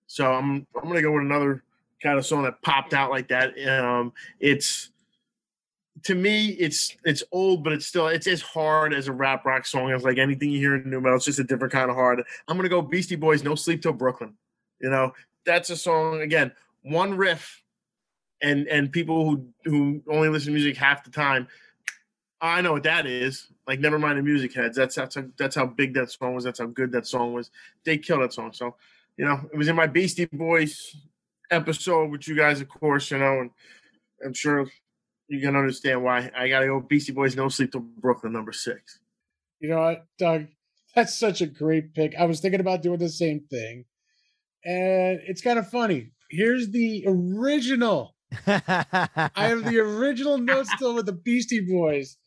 [0.07, 1.61] So I'm I'm gonna go with another
[2.01, 3.53] kind of song that popped out like that.
[3.67, 4.91] Um, it's
[6.03, 9.65] to me, it's it's old, but it's still it's as hard as a rap rock
[9.65, 11.17] song as like anything you hear in nu metal.
[11.17, 12.23] It's just a different kind of hard.
[12.47, 14.35] I'm gonna go Beastie Boys, No Sleep Till Brooklyn.
[14.79, 15.11] You know,
[15.45, 16.53] that's a song again,
[16.83, 17.61] one riff,
[18.41, 21.47] and and people who who only listen to music half the time.
[22.41, 23.47] I know what that is.
[23.67, 24.77] Like, never mind the music heads.
[24.77, 26.43] That's that's how, that's how big that song was.
[26.43, 27.51] That's how good that song was.
[27.83, 28.53] They killed that song.
[28.53, 28.75] So,
[29.17, 30.95] you know, it was in my Beastie Boys
[31.51, 33.11] episode with you guys, of course.
[33.11, 33.51] You know, and
[34.25, 34.67] I'm sure
[35.27, 38.53] you can understand why I got to go Beastie Boys No Sleep Till Brooklyn number
[38.53, 38.99] six.
[39.59, 40.47] You know what, Doug?
[40.95, 42.15] That's such a great pick.
[42.17, 43.85] I was thinking about doing the same thing.
[44.65, 46.11] And it's kind of funny.
[46.29, 48.15] Here's the original.
[48.47, 52.17] I have the original note still with the Beastie Boys.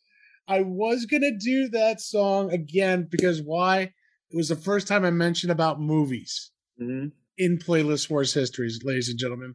[0.49, 3.93] I was going to do that song again because why?
[4.31, 6.51] It was the first time I mentioned about movies
[6.81, 7.09] Mm-hmm.
[7.37, 9.55] in Playlist Wars Histories, ladies and gentlemen.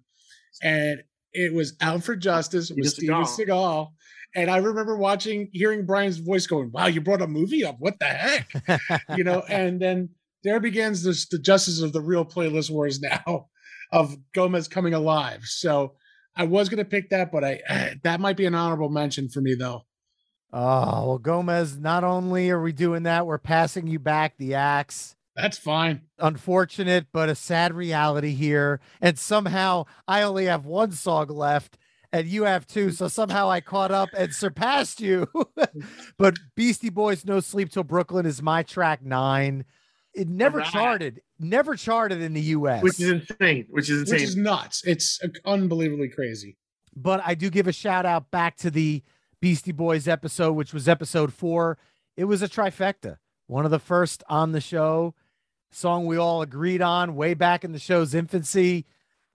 [0.61, 1.01] And
[1.33, 3.87] it was Out for Justice with Steven Steven Seagal.
[4.35, 7.77] And I remember watching, hearing Brian's voice going, Wow, you brought a movie up.
[7.79, 8.51] What the heck?
[9.17, 10.09] you know, and then
[10.43, 13.47] there begins this, the justice of the real Playlist Wars now
[13.91, 15.41] of Gomez coming alive.
[15.43, 15.95] So
[16.37, 17.61] I was going to pick that, but I
[18.03, 19.83] that might be an honorable mention for me, though.
[20.53, 25.15] Oh, well, Gomez, not only are we doing that, we're passing you back the axe.
[25.35, 26.01] That's fine.
[26.17, 28.79] Unfortunate, but a sad reality here.
[29.01, 31.77] And somehow I only have one song left
[32.11, 32.91] and you have two.
[32.91, 35.27] So somehow I caught up and surpassed you.
[36.17, 39.65] but Beastie Boys No Sleep Till Brooklyn is my track nine.
[40.17, 40.73] It never Alright.
[40.73, 42.81] charted, never charted in the US.
[42.83, 43.67] Which is insane.
[43.69, 44.13] Which is insane.
[44.15, 44.83] Which is nuts.
[44.85, 46.57] It's uh, unbelievably crazy.
[46.95, 49.03] but I do give a shout out back to the
[49.41, 51.77] Beastie Boys episode, which was episode four.
[52.15, 55.13] It was a trifecta, one of the first on the show,
[55.69, 58.85] song we all agreed on way back in the show's infancy.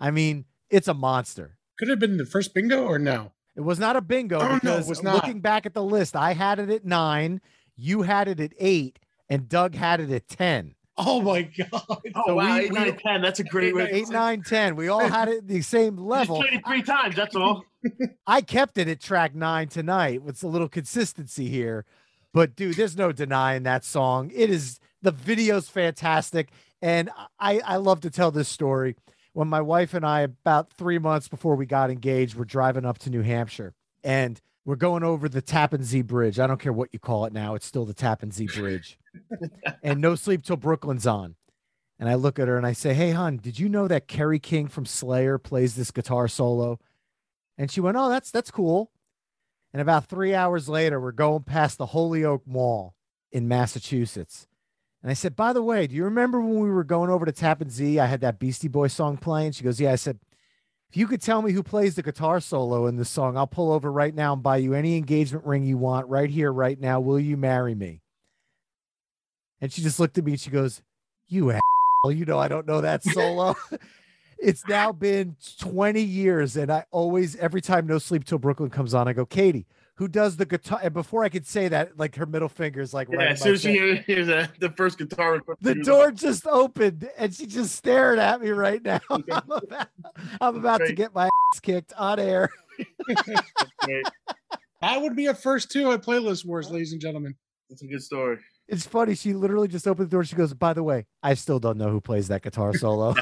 [0.00, 1.58] I mean, it's a monster.
[1.78, 3.30] Could it have been the first bingo or no?
[3.54, 5.14] It was not a bingo Oh, no, it because was not.
[5.14, 7.40] looking back at the list, I had it at nine,
[7.76, 10.74] you had it at eight, and Doug had it at 10.
[10.98, 11.70] Oh my god!
[12.14, 13.22] Oh So wow, we- eight, we- nine, ten.
[13.22, 13.88] That's a great way.
[13.90, 14.76] Eight, nine, 10.
[14.76, 16.36] We all had it at the same You just level.
[16.36, 17.16] played it three times.
[17.16, 17.64] That's all.
[18.26, 21.86] I kept it at track nine tonight with a little consistency here.
[22.34, 24.30] But dude, there's no denying that song.
[24.34, 26.50] It is the video's fantastic.
[26.82, 27.10] And
[27.40, 28.96] I, I love to tell this story.
[29.32, 32.98] When my wife and I, about three months before we got engaged, we're driving up
[32.98, 33.72] to New Hampshire
[34.04, 36.38] and we're going over the Tappan Zee Bridge.
[36.38, 38.98] I don't care what you call it now, it's still the Tappan Zee Bridge.
[39.82, 41.36] and No Sleep Till Brooklyn's on.
[41.98, 44.38] And I look at her and I say, Hey, hon, did you know that Kerry
[44.38, 46.80] King from Slayer plays this guitar solo?
[47.56, 48.90] And she went, Oh, that's that's cool.
[49.72, 52.94] And about three hours later, we're going past the Holyoke Mall
[53.30, 54.46] in Massachusetts.
[55.02, 57.32] And I said, By the way, do you remember when we were going over to
[57.32, 58.00] Tappan Zee?
[58.00, 59.52] I had that Beastie Boy song playing.
[59.52, 59.92] She goes, Yeah.
[59.92, 60.18] I said,
[60.92, 63.72] If you could tell me who plays the guitar solo in this song, I'll pull
[63.72, 67.00] over right now and buy you any engagement ring you want right here, right now.
[67.00, 68.02] Will you marry me?
[69.62, 70.82] And she just looked at me and she goes,
[71.28, 73.56] You asshole, you know, I don't know that solo.
[74.38, 78.92] it's now been 20 years, and I always, every time No Sleep Till Brooklyn comes
[78.92, 79.64] on, I go, Katie,
[79.96, 80.80] who does the guitar?
[80.82, 83.28] And before I could say that, like her middle finger is like Yeah, right.
[83.28, 87.08] as soon as she hears a, the first guitar, the she was door just opened
[87.18, 89.00] and she just stared at me right now.
[89.10, 89.88] I'm about,
[90.40, 92.50] I'm about to get my ass kicked on air.
[94.80, 97.34] That would be a first two at Playlist Wars, ladies and gentlemen.
[97.68, 98.38] That's a good story.
[98.68, 99.14] It's funny.
[99.14, 100.24] She literally just opened the door.
[100.24, 103.14] She goes, By the way, I still don't know who plays that guitar solo.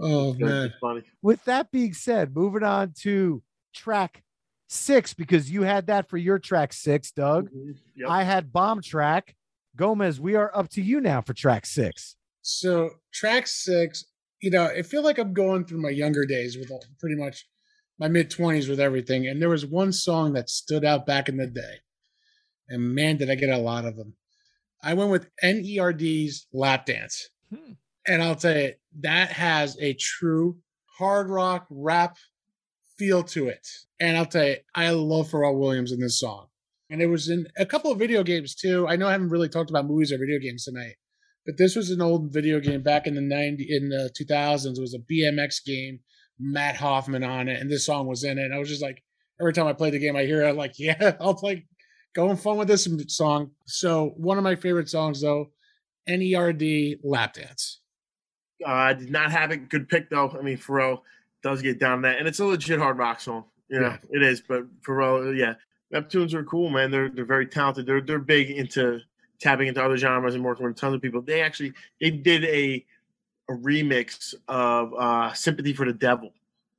[0.00, 0.72] Oh man.
[0.80, 1.02] funny.
[1.22, 3.42] With that being said, moving on to
[3.72, 4.22] track
[4.68, 7.50] six, because you had that for your track six, Doug.
[7.50, 7.78] Mhm.
[7.96, 8.08] Yep.
[8.08, 9.34] I had Bombtrack.
[9.76, 12.16] Gomez, we are up to you now for track six.
[12.42, 14.04] So track six,
[14.40, 17.48] you know, I feel like I'm going through my younger days with all- pretty much
[17.98, 19.26] my mid twenties with everything.
[19.26, 21.76] And there was one song that stood out back in the day,
[22.68, 24.16] and man, did I get a lot of them.
[24.82, 27.72] I went with N.E.R.D.'s "Lap Dance," Hmm.
[28.06, 30.60] and I'll tell you that has a true
[30.98, 32.16] hard rock rap
[33.02, 33.66] feel to it.
[33.98, 36.46] And I'll tell you, I love Pharrell Williams in this song.
[36.88, 38.86] And it was in a couple of video games too.
[38.86, 40.94] I know I haven't really talked about movies or video games tonight,
[41.44, 44.76] but this was an old video game back in the 90 in the 2000s.
[44.76, 45.98] It was a BMX game,
[46.38, 48.44] Matt Hoffman on it, and this song was in it.
[48.44, 49.02] And I was just like,
[49.40, 51.66] every time I play the game, I hear it, I'm like, yeah, I'll play,
[52.14, 53.50] going fun with this song.
[53.66, 55.50] So one of my favorite songs though,
[56.06, 56.98] N.E.R.D.
[57.02, 57.80] Lap Dance.
[58.64, 60.30] Uh, I did not have a Good pick though.
[60.38, 61.00] I mean, Pharrell
[61.42, 63.44] does get down that, and it's a legit hard rock song.
[63.68, 63.96] You know, Yeah.
[64.10, 64.40] it is.
[64.40, 65.54] But Pharrell, yeah,
[65.92, 66.90] Neptunes are cool, man.
[66.90, 67.86] They're they're very talented.
[67.86, 69.00] They're they're big into
[69.40, 71.20] tapping into other genres and working with tons of people.
[71.22, 72.84] They actually they did a
[73.48, 76.32] a remix of uh, "Sympathy for the Devil,"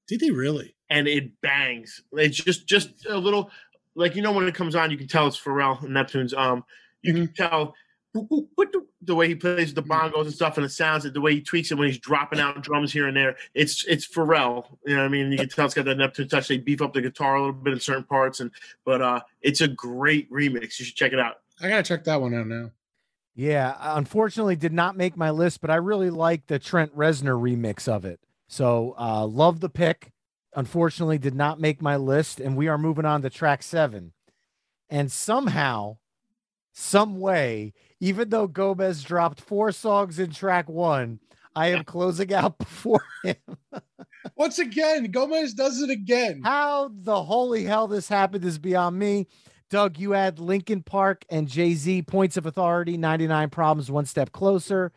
[0.08, 0.76] Did they really?
[0.90, 2.04] and it bangs.
[2.14, 3.50] It's just just a little
[3.96, 6.36] like you know when it comes on, you can tell it's Pharrell and Neptunes.
[6.38, 6.64] Um,
[7.02, 7.74] you can tell
[8.14, 11.42] the way he plays the bongos and stuff, and it sounds and the way he
[11.42, 13.36] tweaks it when he's dropping out drums here and there.
[13.54, 14.66] It's it's Pharrell.
[14.86, 15.32] You know what I mean?
[15.32, 16.48] You can tell it's got that Neptune touch.
[16.48, 18.52] They beef up the guitar a little bit in certain parts, and
[18.86, 20.80] but uh, it's a great remix.
[20.80, 21.38] You should check it out.
[21.62, 22.72] I gotta check that one out now.
[23.36, 27.88] Yeah, unfortunately did not make my list, but I really like the Trent Reznor remix
[27.88, 28.20] of it.
[28.48, 30.12] So uh love the pick.
[30.56, 34.14] Unfortunately did not make my list, and we are moving on to track seven.
[34.88, 35.98] And somehow,
[36.74, 41.20] some way, even though Gomez dropped four songs in track one,
[41.56, 43.36] I am closing out before him.
[44.36, 46.42] Once again, Gomez does it again.
[46.44, 49.28] How the holy hell this happened is beyond me.
[49.70, 54.32] Doug, you had Linkin Park and Jay Z points of authority, 99 problems, one step
[54.32, 54.92] closer.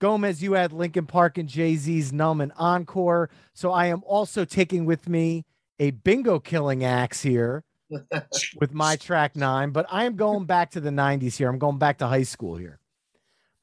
[0.00, 3.28] Gomez, you had Linkin Park and Jay Z's Numb and Encore.
[3.52, 5.44] So I am also taking with me
[5.78, 7.64] a bingo killing axe here
[8.56, 11.48] with my track nine, but I am going back to the 90s here.
[11.48, 12.78] I'm going back to high school here.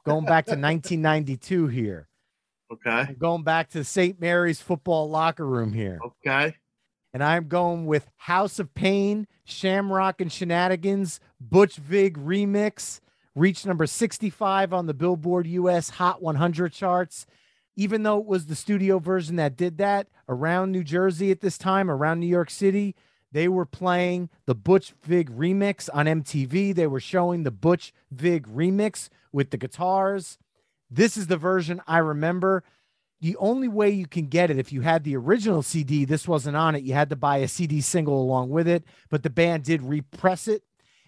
[0.05, 2.07] Going back to 1992 here.
[2.71, 2.89] Okay.
[2.89, 4.19] I'm going back to St.
[4.19, 5.99] Mary's football locker room here.
[6.03, 6.55] Okay.
[7.13, 12.99] and I'm going with House of Pain, Shamrock and Shenanigans, Butch Vig remix,
[13.35, 17.25] reached number 65 on the Billboard US Hot 100 charts.
[17.75, 21.57] Even though it was the studio version that did that around New Jersey at this
[21.57, 22.95] time, around New York City,
[23.31, 26.73] they were playing the Butch Vig remix on MTV.
[26.73, 30.37] They were showing the Butch Vig remix with the guitars.
[30.89, 32.63] This is the version I remember
[33.19, 36.55] the only way you can get it if you had the original CD, this wasn't
[36.55, 36.83] on it.
[36.83, 40.47] You had to buy a CD single along with it, but the band did repress
[40.47, 40.63] it.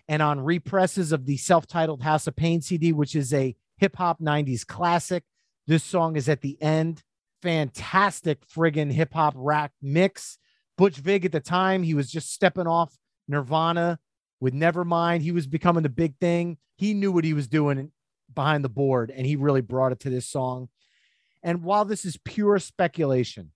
[0.07, 3.95] And on represses of the self titled House of Pain CD, which is a hip
[3.95, 5.23] hop 90s classic,
[5.67, 7.03] this song is at the end.
[7.43, 10.39] Fantastic friggin' hip hop rap mix.
[10.79, 13.99] Butch Vig at the time, he was just stepping off Nirvana
[14.39, 15.19] with Nevermind.
[15.19, 16.57] He was becoming the big thing.
[16.77, 17.91] He knew what he was doing
[18.33, 20.69] behind the board, and he really brought it to this song.
[21.43, 23.51] And while this is pure speculation,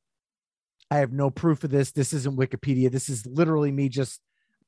[0.91, 1.91] I have no proof of this.
[1.91, 2.91] This isn't Wikipedia.
[2.91, 4.19] This is literally me just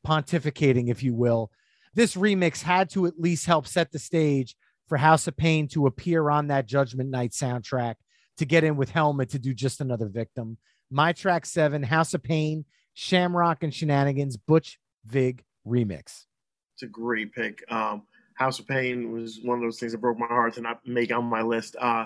[0.07, 1.51] pontificating, if you will.
[1.93, 4.55] This remix had to at least help set the stage
[4.87, 7.95] for House of Pain to appear on that Judgment Night soundtrack
[8.37, 10.57] to get in with Helmet to do just another victim.
[10.91, 16.25] My track seven, House of Pain, Shamrock and Shenanigans, Butch Vig remix.
[16.73, 17.63] It's a great pick.
[17.71, 18.03] Um,
[18.35, 21.11] House of Pain was one of those things that broke my heart to not make
[21.11, 21.75] on my list.
[21.79, 22.05] Uh,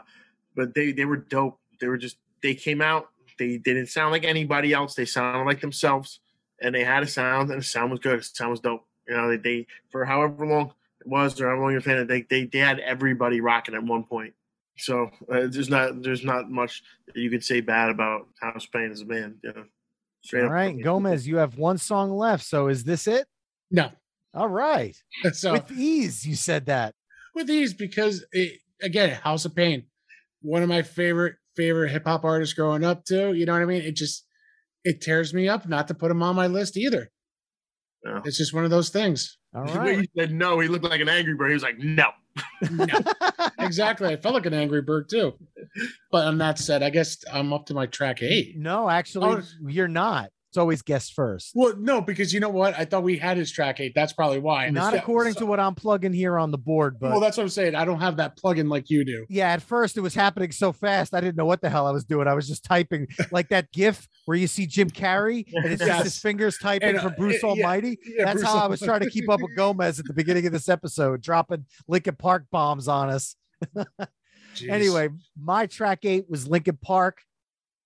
[0.55, 1.59] but they they were dope.
[1.79, 3.09] They were just they came out.
[3.37, 4.95] They, they didn't sound like anybody else.
[4.95, 6.19] They sounded like themselves,
[6.61, 8.19] and they had a sound, and the sound was good.
[8.19, 8.85] The sound was dope.
[9.07, 12.21] You know, they, they for however long it was or however long you're fan, they,
[12.23, 14.33] they they had everybody rocking at one point.
[14.79, 18.71] So uh, there's not there's not much that you can say bad about House of
[18.71, 19.35] Pain as a band.
[19.43, 19.65] You know,
[20.21, 22.45] straight All right, Gomez, you have one song left.
[22.45, 23.27] So is this it?
[23.71, 23.91] No.
[24.33, 24.95] All right.
[25.33, 26.95] So with ease, you said that.
[27.35, 29.85] With ease, because it, again, House of Pain,
[30.41, 33.33] one of my favorite favorite hip hop artists growing up too.
[33.33, 33.81] You know what I mean?
[33.81, 34.25] It just
[34.83, 37.11] it tears me up not to put him on my list either.
[38.03, 38.21] No.
[38.23, 39.37] It's just one of those things.
[39.53, 39.99] All right.
[39.99, 40.59] He said no.
[40.59, 41.49] He looked like an angry bird.
[41.49, 42.09] He was like, no.
[42.71, 42.85] no.
[43.59, 44.09] exactly.
[44.09, 45.33] I felt like an angry bird too.
[46.11, 48.57] But on that said, I guess I'm up to my track eight.
[48.57, 50.29] No, actually, oh, you're not.
[50.49, 51.51] It's always guest first.
[51.53, 52.73] Well, no, because you know what?
[52.75, 53.93] I thought we had his track eight.
[53.93, 54.67] That's probably why.
[54.71, 57.43] Not according so, to what I'm plugging here on the board, but well, that's what
[57.43, 57.75] I'm saying.
[57.75, 59.27] I don't have that plug-in like you do.
[59.29, 61.91] Yeah, at first it was happening so fast, I didn't know what the hell I
[61.91, 62.27] was doing.
[62.27, 65.89] I was just typing like that GIF where you see Jim Carrey and it's yes.
[65.89, 67.99] just his fingers typing and, for uh, Bruce uh, Almighty.
[68.03, 70.13] Yeah, yeah, that's Bruce how I was trying to keep up with Gomez at the
[70.13, 73.35] beginning of this episode, dropping Linkin Park bombs on us.
[74.67, 77.19] anyway, my track eight was Linkin Park.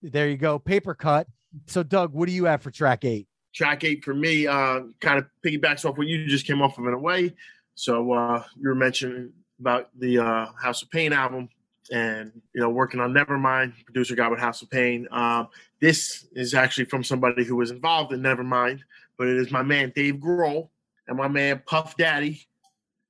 [0.01, 1.25] There you go, Papercut.
[1.67, 3.27] So, Doug, what do you have for track eight?
[3.53, 6.85] Track eight for me uh, kind of piggybacks off what you just came off of
[6.87, 7.33] in a way.
[7.75, 11.49] So, uh, you were mentioning about the uh, House of Pain album
[11.91, 15.07] and, you know, working on Nevermind, producer guy with House of Pain.
[15.11, 15.49] Um,
[15.81, 18.79] this is actually from somebody who was involved in Nevermind,
[19.17, 20.69] but it is my man Dave Grohl
[21.07, 22.47] and my man Puff Daddy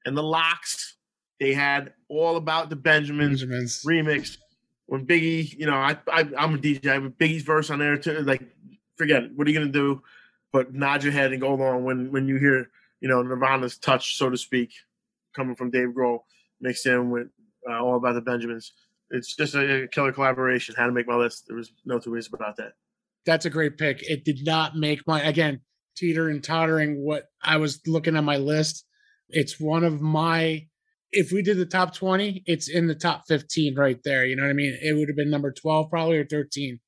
[0.05, 0.97] and the Lox.
[1.39, 3.83] They had all about the Benjamins, Benjamins.
[3.85, 4.37] remix
[4.93, 6.83] when Biggie, you know, I, I am a DJ.
[6.83, 8.19] Have Biggie's verse on there too.
[8.19, 8.43] Like,
[8.95, 9.31] forget it.
[9.33, 10.03] What are you gonna do?
[10.51, 12.69] But nod your head and go along when when you hear,
[13.01, 14.69] you know, Nirvana's touch, so to speak,
[15.35, 16.19] coming from Dave Grohl,
[16.61, 17.25] mixed in with
[17.67, 18.71] uh, all about the Benjamins.
[19.09, 20.75] It's just a, a killer collaboration.
[20.77, 21.45] How to make my list?
[21.47, 22.73] There was no two ways about that.
[23.25, 24.03] That's a great pick.
[24.03, 25.61] It did not make my again
[25.97, 28.85] teeter and tottering what I was looking at my list.
[29.27, 30.67] It's one of my
[31.13, 34.25] if we did the top 20, it's in the top 15 right there.
[34.25, 34.77] You know what I mean?
[34.81, 36.79] It would have been number 12 probably or 13.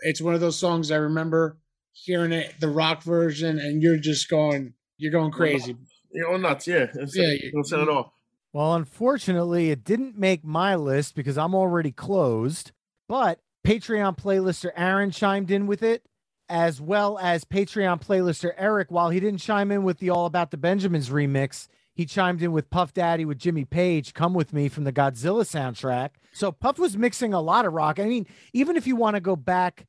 [0.00, 1.58] It's one of those songs I remember
[1.92, 5.76] hearing it, the rock version, and you're just going, you're going crazy.
[6.10, 6.86] You're all nuts, yeah.
[6.94, 8.10] It's, yeah, you set it off.
[8.52, 12.72] Well, unfortunately, it didn't make my list because I'm already closed,
[13.08, 16.06] but Patreon playlister Aaron chimed in with it,
[16.48, 18.90] as well as Patreon playlister Eric.
[18.90, 22.52] While he didn't chime in with the All About the Benjamins remix, he chimed in
[22.52, 26.10] with Puff Daddy with Jimmy Page, Come With Me from the Godzilla soundtrack.
[26.32, 27.98] So Puff was mixing a lot of rock.
[27.98, 29.86] I mean, even if you want to go back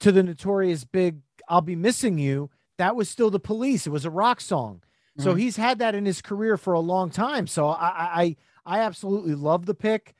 [0.00, 3.86] to the notorious big I'll Be Missing You, that was still the police.
[3.86, 4.82] It was a rock song.
[5.16, 5.22] Mm-hmm.
[5.22, 7.46] So he's had that in his career for a long time.
[7.46, 10.14] So I I I absolutely love the pick.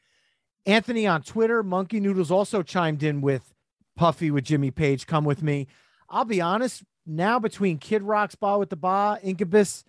[0.65, 3.53] Anthony on Twitter, Monkey Noodles also chimed in with
[3.97, 5.67] Puffy with Jimmy Page, Come With Me.
[6.09, 9.85] I'll be honest, now between Kid Rock's Bawitdaba, Incubus,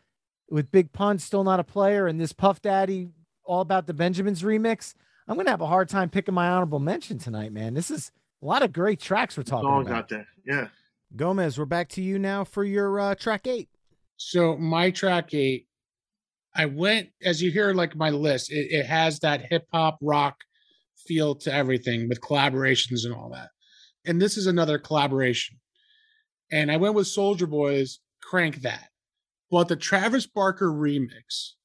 [0.51, 3.09] with Big Pun still not a player, and this Puff Daddy
[3.43, 4.93] all about the Benjamins remix,
[5.27, 7.73] I'm gonna have a hard time picking my honorable mention tonight, man.
[7.73, 8.11] This is
[8.43, 10.09] a lot of great tracks we're talking all about.
[10.09, 10.67] Got there, yeah.
[11.15, 13.69] Gomez, we're back to you now for your uh, track eight.
[14.17, 15.67] So my track eight,
[16.55, 18.51] I went as you hear like my list.
[18.51, 20.37] It, it has that hip hop rock
[21.07, 23.49] feel to everything with collaborations and all that.
[24.05, 25.57] And this is another collaboration.
[26.51, 28.90] And I went with Soulja Boy's "Crank That."
[29.51, 31.55] But the Travis Barker remix,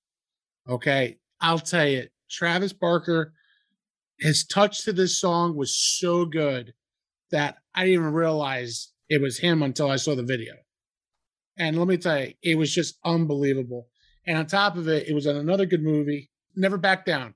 [0.68, 3.32] okay, I'll tell you, Travis Barker,
[4.18, 6.74] his touch to this song was so good
[7.30, 10.55] that I didn't even realize it was him until I saw the video.
[11.57, 13.87] And let me tell you, it was just unbelievable.
[14.26, 16.30] And on top of it, it was another good movie.
[16.57, 17.34] Never back down.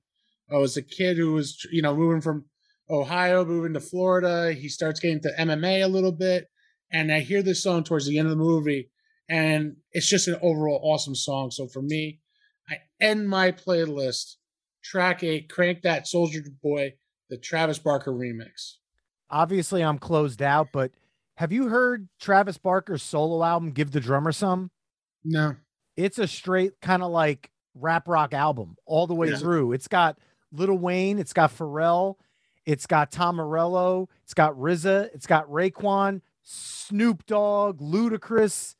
[0.51, 2.47] Oh, I was a kid who was, you know, moving from
[2.91, 4.53] Ohio, moving to Florida.
[4.53, 6.49] He starts getting to MMA a little bit.
[6.91, 8.91] And I hear this song towards the end of the movie
[9.31, 11.53] and it's just an overall awesome song.
[11.53, 12.21] So for me,
[12.69, 14.35] I end my playlist
[14.83, 16.95] track eight, crank that Soulja Boy,
[17.31, 18.75] the Travis Barker remix.
[19.31, 20.91] Obviously, I'm closed out, but
[21.37, 24.73] have you heard Travis Barker's solo album, Give the Drummer Some?
[25.25, 25.55] No.
[25.97, 29.37] It's a straight kind of like rap rock album all the way yeah.
[29.37, 29.73] through.
[29.73, 30.19] It's got
[30.51, 32.17] Lil Wayne, it's got Pharrell,
[32.67, 38.75] it's got Tom Morello, it's got RZA, it's got Raekwon, Snoop Dogg, Ludacris,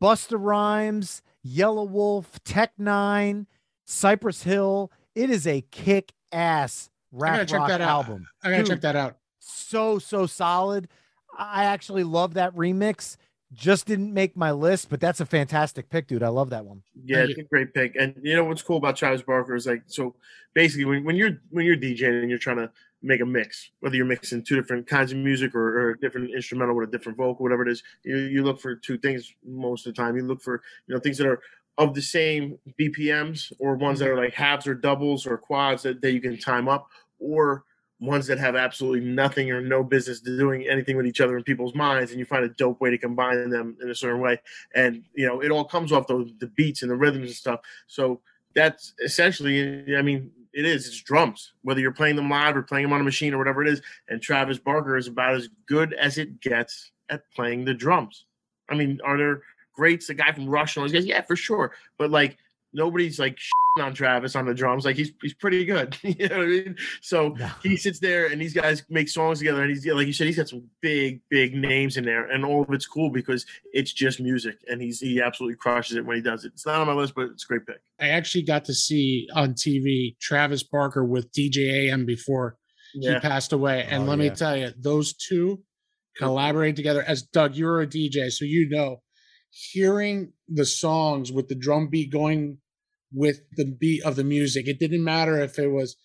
[0.00, 3.46] Busta Rhymes, Yelawolf, Tech N9ne,
[3.84, 4.90] Cypress Hill.
[5.14, 8.26] It is a kick ass rap rock album.
[8.42, 9.16] I gotta Dude, check that out.
[9.38, 10.88] So so solid.
[11.38, 13.16] I actually love that remix.
[13.52, 16.22] Just didn't make my list, but that's a fantastic pick, dude.
[16.22, 16.82] I love that one.
[17.04, 17.94] Yeah, it's a great pick.
[17.94, 20.16] And you know what's cool about Travis Barker is like so
[20.52, 22.70] basically when, when you're when you're DJing and you're trying to
[23.02, 26.74] make a mix, whether you're mixing two different kinds of music or, or, different instrumental
[26.74, 29.94] with a different vocal, whatever it is, you, you look for two things most of
[29.94, 30.16] the time.
[30.16, 31.40] You look for, you know, things that are
[31.78, 36.00] of the same BPMs or ones that are like halves or doubles or quads that,
[36.00, 36.88] that you can time up,
[37.18, 37.64] or
[38.00, 41.74] ones that have absolutely nothing or no business doing anything with each other in people's
[41.74, 44.38] minds and you find a dope way to combine them in a certain way
[44.74, 47.60] and you know it all comes off those the beats and the rhythms and stuff
[47.86, 48.20] so
[48.54, 51.52] that's essentially i mean it is it's drums.
[51.62, 53.82] Whether you're playing them live or playing them on a machine or whatever it is
[54.08, 58.24] and travis barker is about as good as it gets at playing the drums.
[58.70, 59.42] I mean are there
[59.74, 60.06] greats?
[60.06, 61.72] The guy from rush and all these guys yeah for sure.
[61.98, 62.38] But like
[62.76, 63.38] nobody's like
[63.80, 64.84] on Travis on the drums.
[64.84, 65.96] Like he's he's pretty good.
[66.02, 66.76] you know what I mean?
[67.00, 67.50] So no.
[67.62, 69.62] he sits there and these guys make songs together.
[69.62, 72.62] And he's like you said, he's got some big, big names in there, and all
[72.62, 76.22] of it's cool because it's just music, and he's he absolutely crushes it when he
[76.22, 76.52] does it.
[76.54, 77.80] It's not on my list, but it's a great pick.
[77.98, 82.56] I actually got to see on TV Travis Barker with DJ AM before
[82.94, 83.14] yeah.
[83.14, 84.30] he passed away, and oh, let yeah.
[84.30, 85.62] me tell you, those two
[86.18, 87.02] collaborating together.
[87.06, 89.00] As Doug, you're a DJ, so you know
[89.50, 92.58] hearing the songs with the drum beat going
[93.16, 94.68] with the beat of the music.
[94.68, 95.96] It didn't matter if it was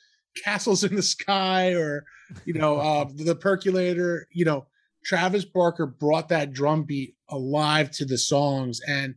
[0.46, 2.06] castles in the sky or
[2.46, 4.28] you know uh, the percolator.
[4.32, 4.68] You know,
[5.06, 9.16] Travis Barker brought that drum beat alive to the songs, and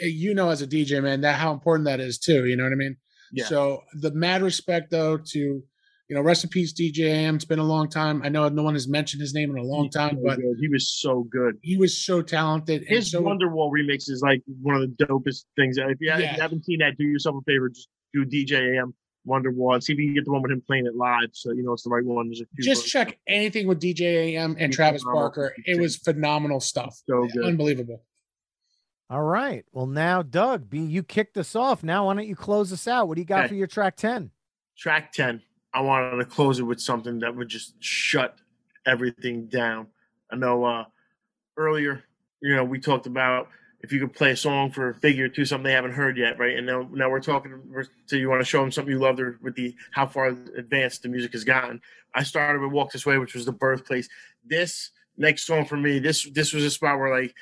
[0.00, 2.46] you know, as a DJ man, that how important that is too.
[2.46, 2.96] You know what I mean?
[3.32, 3.46] Yeah.
[3.46, 5.62] So the mad respect though to
[6.08, 7.36] you know, rest in peace, DJ AM.
[7.36, 8.22] It's been a long time.
[8.22, 10.88] I know no one has mentioned his name in a long time, but he was
[10.88, 11.56] so good.
[11.62, 12.84] He was so talented.
[12.86, 15.78] His so, Wonderwall remix is like one of the dopest things.
[15.78, 16.18] If you, yeah.
[16.18, 17.70] if you, haven't seen that, do yourself a favor.
[17.70, 18.94] Just do DJ AM
[19.26, 21.30] Wonderwall and see if you can get the one with him playing it live.
[21.32, 22.30] So you know it's the right one.
[22.60, 24.02] Just check anything with DJ
[24.34, 25.54] AM and Travis Barker.
[25.64, 27.00] It was phenomenal stuff.
[27.08, 27.46] So good.
[27.46, 28.02] Unbelievable.
[29.08, 29.64] All right.
[29.72, 31.82] Well, now, Doug, B, you kicked us off.
[31.82, 33.06] Now, why don't you close us out?
[33.06, 33.48] What do you got okay.
[33.48, 34.30] for your track 10?
[34.76, 35.42] Track 10.
[35.74, 38.36] I wanted to close it with something that would just shut
[38.86, 39.88] everything down.
[40.30, 40.84] I know uh,
[41.56, 42.04] earlier,
[42.40, 43.48] you know, we talked about
[43.80, 46.38] if you could play a song for a figure two, something they haven't heard yet,
[46.38, 46.56] right?
[46.56, 47.60] And now, now we're talking.
[48.06, 51.02] So you want to show them something you loved, or with the how far advanced
[51.02, 51.82] the music has gotten.
[52.14, 54.08] I started with "Walk This Way," which was the birthplace.
[54.42, 57.34] This next song for me, this this was a spot where like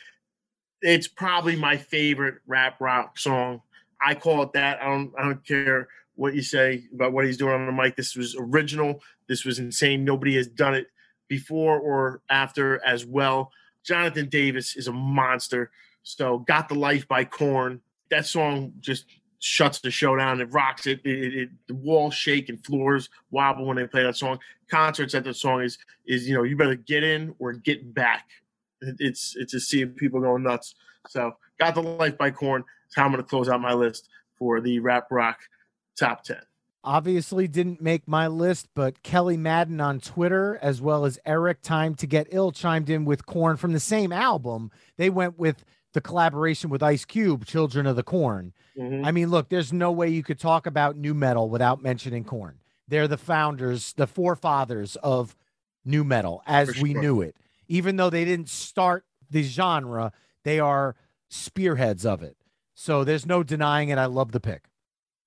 [0.81, 3.63] it's probably my favorite rap rock song.
[4.05, 4.83] I call it that.
[4.83, 7.97] I don't I don't care what you say about what he's doing on the mic.
[7.97, 9.01] This was original.
[9.29, 10.05] This was insane.
[10.05, 10.87] Nobody has done it
[11.29, 13.51] before or after as well.
[13.85, 15.71] Jonathan Davis is a monster.
[16.03, 17.81] So, Got the Life by Korn.
[18.11, 19.07] That song just
[19.39, 20.41] shuts the show down.
[20.41, 21.01] It rocks it.
[21.05, 21.49] It, it.
[21.67, 24.39] The walls shake and floors wobble when they play that song.
[24.71, 28.29] Concerts at the song is is you know you better get in or get back.
[28.81, 30.75] it's it's just seeing people going nuts.
[31.09, 32.65] So, Got the Life by Korn.
[32.89, 34.09] is how I'm going to close out my list
[34.39, 35.39] for the rap rock
[35.99, 36.39] top 10.
[36.85, 41.95] Obviously, didn't make my list, but Kelly Madden on Twitter, as well as Eric Time
[41.95, 44.73] to Get Ill, chimed in with Korn from the same album.
[44.97, 48.53] They went with the collaboration with Ice Cube, Children of the Corn.
[48.77, 49.05] Mm-hmm.
[49.05, 52.59] I mean, look, there's no way you could talk about nu metal without mentioning Korn.
[52.89, 55.37] They're the founders, the forefathers of
[55.85, 57.37] nu metal as we knew it.
[57.69, 60.13] Even though they didn't start the genre,
[60.45, 60.97] they are
[61.29, 62.37] spearheads of it.
[62.75, 63.99] So there's no denying it.
[63.99, 64.65] I love the pick.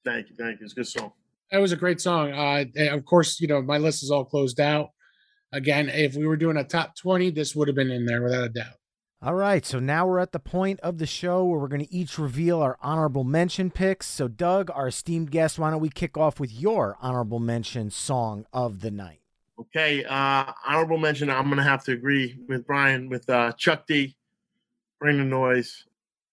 [0.06, 0.66] Thank you, thank you.
[0.66, 1.12] It's a good song.
[1.52, 2.32] That was a great song.
[2.32, 4.92] Uh, of course, you know my list is all closed out.
[5.52, 8.44] Again, if we were doing a top twenty, this would have been in there without
[8.46, 8.76] a doubt.
[9.22, 11.92] All right, so now we're at the point of the show where we're going to
[11.92, 14.06] each reveal our honorable mention picks.
[14.06, 18.46] So, Doug, our esteemed guest, why don't we kick off with your honorable mention song
[18.54, 19.22] of the night?
[19.60, 21.32] Okay, uh, honorable mention.
[21.32, 24.16] I'm going to have to agree with Brian with uh, Chuck D.
[25.00, 25.86] Bring the noise.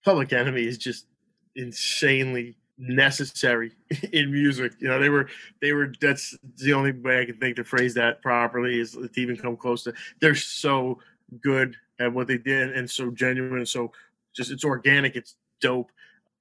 [0.05, 1.07] Public Enemy is just
[1.55, 3.73] insanely necessary
[4.13, 4.73] in music.
[4.79, 5.29] You know, they were
[5.61, 9.11] they were that's the only way I can think to phrase that properly is to
[9.17, 10.99] even come close to they're so
[11.41, 13.93] good at what they did and so genuine and so
[14.35, 15.91] just it's organic, it's dope.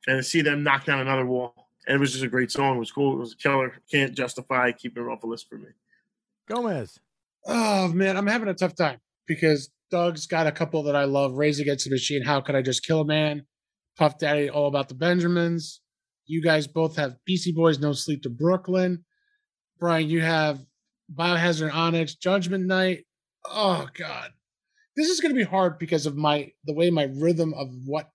[0.07, 1.53] And to see them knock down another wall.
[1.87, 2.77] And it was just a great song.
[2.77, 3.13] It was cool.
[3.13, 3.73] It was a killer.
[3.91, 5.69] Can't justify keeping it off the list for me.
[6.47, 6.99] Gomez.
[7.45, 11.33] Oh man, I'm having a tough time because Doug's got a couple that I love.
[11.33, 13.45] Rage Against the Machine, How Could I Just Kill a Man?
[13.97, 15.81] Puff Daddy, All About the Benjamins.
[16.25, 19.03] You guys both have Beastie Boys, No Sleep to Brooklyn.
[19.79, 20.59] Brian, you have
[21.13, 23.05] Biohazard Onyx, Judgment Night.
[23.45, 24.31] Oh God,
[24.95, 28.09] this is going to be hard because of my the way my rhythm of what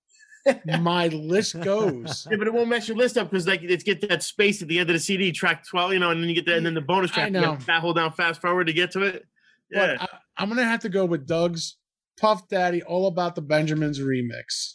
[0.81, 2.27] my list goes.
[2.31, 4.69] Yeah, but it won't mess your list up because like it's get that space at
[4.69, 6.67] the end of the CD, track twelve, you know, and then you get that, and
[6.67, 7.27] then the bonus track.
[7.27, 7.59] I know.
[7.67, 9.25] You hold down fast forward to get to it.
[9.71, 11.77] Yeah, but I, am gonna have to go with Doug's
[12.21, 14.73] Puff Daddy, all about the Benjamins remix.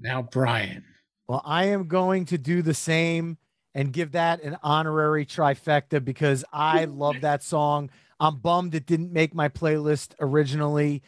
[0.00, 0.84] Now, Brian.
[1.26, 3.36] Well, I am going to do the same
[3.74, 7.90] and give that an honorary trifecta because I love that song.
[8.20, 11.02] I'm bummed it didn't make my playlist originally.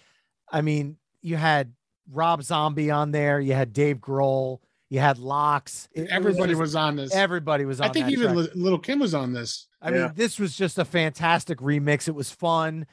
[0.53, 1.73] I mean, you had
[2.13, 4.59] Rob Zombie on there, you had Dave Grohl,
[4.91, 5.89] You had Lox.
[5.93, 7.15] It- it Everybody just- was on this.
[7.15, 7.91] everybody was on this.
[7.91, 8.51] I think that even track.
[8.57, 9.69] Lil' Kim was on this.
[9.81, 10.07] I Yeah.
[10.07, 12.09] mean, this was just a fantastic remix.
[12.09, 12.87] It was fun.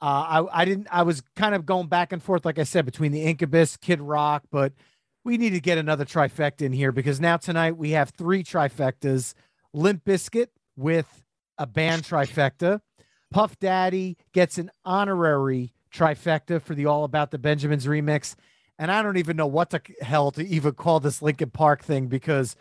[0.00, 0.86] Uh, I I didn't.
[0.92, 4.00] I was kind of going back and forth, like I said, between the Incubus, Kid
[4.00, 4.72] Rock, but
[5.28, 9.34] we need to get another trifecta in here because now tonight we have three trifectas:
[9.74, 11.22] Limp Bizkit with
[11.58, 12.80] a band trifecta.
[13.30, 18.36] Puff Daddy gets an honorary trifecta for the All About the Benjamins remix,
[18.78, 22.08] and I don't even know what the hell to even call this Linkin Park thing
[22.08, 22.56] because.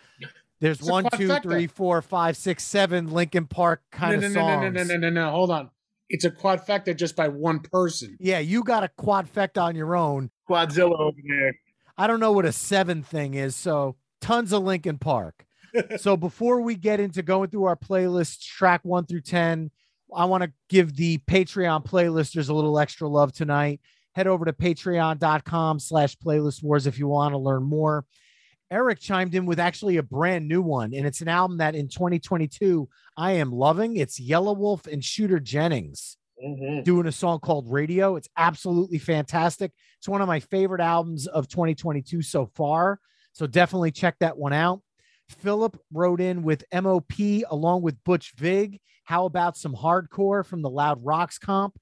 [0.59, 1.43] There's It's a one, two, quadfecta.
[1.43, 4.63] three, four, five, six, seven Linkin Park kind no, of no, songs.
[4.63, 5.29] no, no, no, no, no, no.
[5.29, 5.69] Hold on.
[6.09, 8.17] It's a quadfecta just by one person.
[8.19, 10.31] Yeah, you got a quadfecta on your own.
[10.49, 11.53] Quadzilla over there.
[11.97, 15.45] I don't know what a seven thing is, so tons of Linkin Park.
[15.97, 19.71] so before we get into going through our playlist, track one through ten,
[20.15, 23.81] I want to give the Patreon playlisters a little extra love tonight.
[24.15, 28.05] Head over to patreon.com slash playlist wars if you want to learn more.
[28.69, 31.87] Eric chimed in with actually a brand new one, and it's an album that in
[31.87, 33.95] 2022 I am loving.
[33.95, 36.17] It's Yelawolf and Shooter Jennings.
[36.43, 36.83] Mhm.
[36.83, 38.15] doing a song called Radio.
[38.15, 39.71] It's absolutely fantastic.
[39.97, 42.99] It's one of my favorite albums of 2022 so far.
[43.33, 44.81] So definitely check that one out.
[45.29, 48.79] Philip wrote in with MOP along with Butch Vig.
[49.03, 51.77] How about some hardcore from the Loud Rocks comp?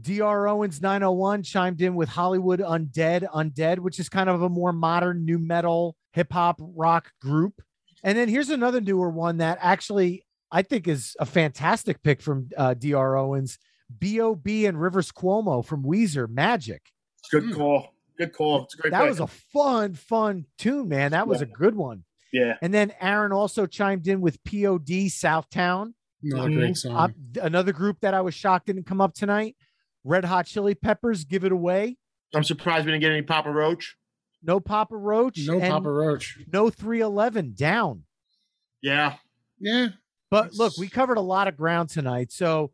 [0.00, 4.72] DR Owens 901 chimed in with Hollywood Undead Undead, which is kind of a more
[4.72, 7.62] modern nu metal hip hop rock group.
[8.02, 12.48] And then here's another newer one that actually I think is a fantastic pick from
[12.56, 13.58] uh, DR Owens.
[13.98, 14.66] B.O.B.
[14.66, 16.92] and Rivers Cuomo from Weezer Magic.
[17.30, 17.52] Good Hmm.
[17.52, 17.88] call.
[18.18, 18.64] Good call.
[18.64, 18.90] It's a great.
[18.92, 19.08] That pick.
[19.10, 21.12] was a fun, fun tune, man.
[21.12, 22.04] That was a good one.
[22.32, 22.56] yeah.
[22.62, 26.96] And then Aaron also chimed in with POD Southtown, Another great song.
[26.96, 29.56] uh, another group that I was shocked didn't come up tonight.
[30.02, 31.98] Red Hot Chili Peppers, Give It Away.
[32.34, 33.96] I'm surprised we didn't get any Papa Roach.
[34.42, 35.38] No Papa Roach.
[35.46, 36.38] no and Papa Roach.
[36.52, 38.04] No 311 down.
[38.82, 39.16] Yeah.
[39.58, 39.88] Yeah.
[40.30, 42.32] But look, we covered a lot of ground tonight.
[42.32, 42.72] So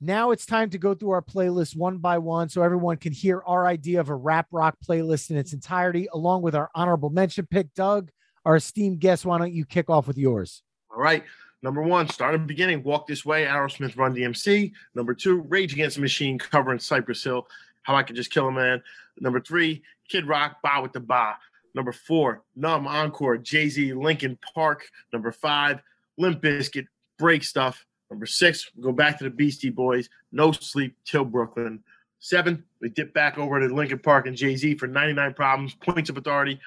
[0.00, 3.42] now it's time to go through our playlist one by one so everyone can hear
[3.46, 7.46] our idea of a rap rock playlist in its entirety, along with our honorable mention
[7.46, 7.72] pick.
[7.74, 8.10] Doug,
[8.44, 10.62] our esteemed guest, why don't you kick off with yours?
[10.90, 11.24] All right.
[11.62, 12.82] Number one, start in the beginning.
[12.82, 13.46] Walk this way.
[13.46, 14.72] Aerosmith, Run DMC.
[14.94, 17.46] Number two, Rage Against the Machine, covering Cypress Hill.
[17.82, 18.82] How I Could Just Kill a Man.
[19.18, 21.36] Number three, Kid Rock, Bawitdaba.
[21.74, 24.86] Number four, Numb Encore, Jay Z, Linkin Park.
[25.12, 25.80] Number five,
[26.18, 26.86] Limp Bizkit,
[27.18, 27.86] Break Stuff.
[28.10, 31.82] Number six, we go back to the Beastie Boys, No Sleep Till Brooklyn.
[32.20, 36.10] Seven, we dip back over to Linkin Park and Jay Z for 99 Problems, Points
[36.10, 36.58] of Authority.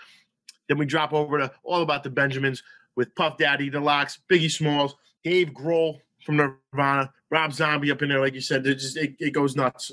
[0.67, 2.61] Then we drop over to All About the Benjamins
[2.95, 8.09] with Puff Daddy, The Lox, Biggie Smalls, Dave Grohl from Nirvana, Rob Zombie up in
[8.09, 8.65] there, like you said.
[8.67, 9.91] It just it, it goes nuts.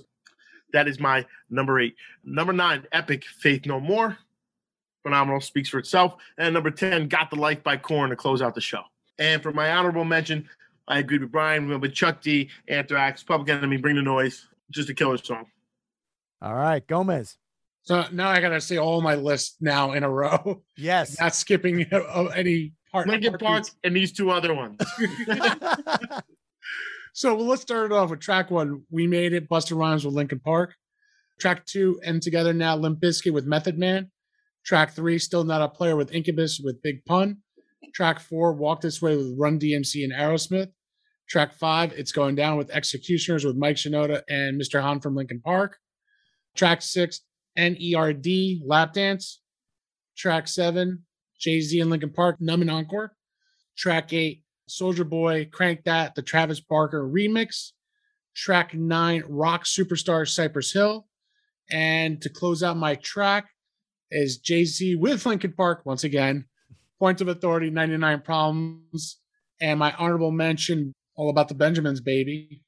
[0.72, 1.94] That is my number eight.
[2.24, 4.18] Number nine, Epic Faith No More.
[5.02, 6.16] Phenomenal, speaks for itself.
[6.38, 8.82] And number 10, Got the Life by Korn to close out the show.
[9.18, 10.48] And for my honorable mention,
[10.86, 14.46] I agreed with Brian, went with Chuck D, Anthrax, Public Enemy, Bring the Noise.
[14.70, 15.46] Just a killer song.
[16.42, 17.36] All right, Gomez.
[17.82, 21.20] So now I gotta say all my list now in a row, Yes.
[21.20, 23.06] not skipping uh, any part.
[23.08, 24.78] Linkin Park and these two other ones.
[27.16, 28.82] So well, let's start it off with track one.
[28.90, 29.48] We made it.
[29.48, 30.74] Busta Rhymes with Linkin Park.
[31.38, 34.10] Track two, N2gether Now, Limp Bizkit with Method Man.
[34.64, 37.38] Track three, Still Not a Player with Incubus with Big Pun.
[37.92, 40.70] Track four, Walk This Way with Run DMC and Aerosmith.
[41.28, 44.80] Track five, It's Going Down with X-ecutioners with Mike Shinoda and Mr.
[44.80, 45.78] Hahn from Linkin Park.
[46.54, 47.20] Track six,
[47.58, 49.40] NERD, Lap Dance.
[50.16, 51.04] Track seven,
[51.40, 53.12] Jay Z and Linkin Park, Numb and Encore.
[53.76, 57.72] Track eight, Soulja Boy, Crank That, the Travis Barker remix.
[58.34, 61.06] Track nine, Rock Superstar Cypress Hill.
[61.70, 63.46] And to close out my track
[64.10, 66.44] is Jay Z with Linkin Park once again.
[66.98, 69.18] Point of Authority, 99 Problems.
[69.60, 72.62] And my honorable mention, All About the Benjamins, baby.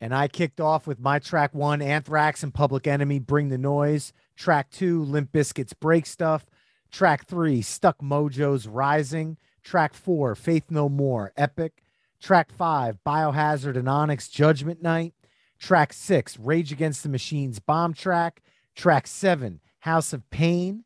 [0.00, 4.12] And I kicked off with my track one, Anthrax and Public Enemy, Bring the Noise.
[4.36, 6.46] Track two, Limp Bizkit's Break Stuff.
[6.90, 9.36] Track three, Stuck Mojo's Rising.
[9.62, 11.82] Track four, Faith No More, Epic.
[12.20, 15.14] Track five, Biohazard and Onyx, Judgment Night.
[15.58, 18.38] Track six, Rage Against the Machines, Bombtrack.
[18.74, 20.84] Track seven, House of Pain,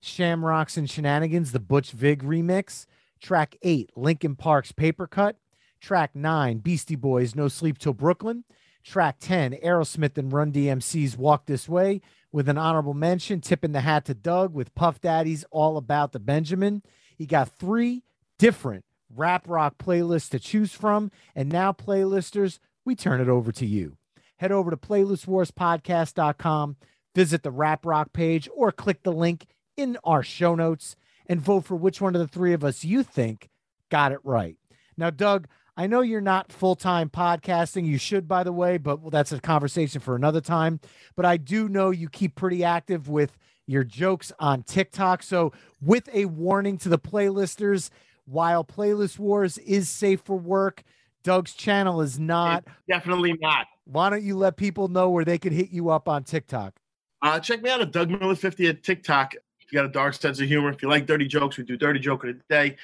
[0.00, 2.86] Shamrocks and Shenanigans, the Butch Vig remix.
[3.20, 5.34] Track eight, Linkin Park's Papercut.
[5.80, 8.44] Track nine, Beastie Boys, No Sleep Till Brooklyn.
[8.84, 12.00] Track 10, Aerosmith and Run DMC's Walk This Way,
[12.32, 16.18] with an honorable mention, tipping the hat to Doug with Puff Daddy's All About the
[16.18, 16.82] Benjamin.
[17.14, 18.02] He got three
[18.38, 18.84] different
[19.14, 21.10] rap rock playlists to choose from.
[21.34, 23.96] And now, playlisters, we turn it over to you.
[24.36, 26.76] Head over to playlistwarspodcast.com,
[27.14, 29.46] visit the rap rock page, or click the link
[29.78, 30.96] in our show notes
[31.26, 33.48] and vote for which one of the three of us you think
[33.90, 34.56] got it right.
[34.96, 35.46] Now, Doug,
[35.76, 37.86] I know you're not full time podcasting.
[37.86, 40.80] You should, by the way, but that's a conversation for another time.
[41.14, 45.22] But I do know you keep pretty active with your jokes on TikTok.
[45.22, 47.90] So, with a warning to the playlisters,
[48.24, 50.82] while Playlist Wars is safe for work,
[51.22, 52.64] Doug's channel is not.
[52.66, 53.66] It's definitely not.
[53.84, 56.74] Why don't you let people know where they can hit you up on TikTok?
[57.22, 59.34] Uh, check me out at Doug Miller 50 at TikTok.
[59.70, 62.00] You got a dark sense of humor, if you like dirty jokes, we do dirty
[62.00, 62.76] joke of the day.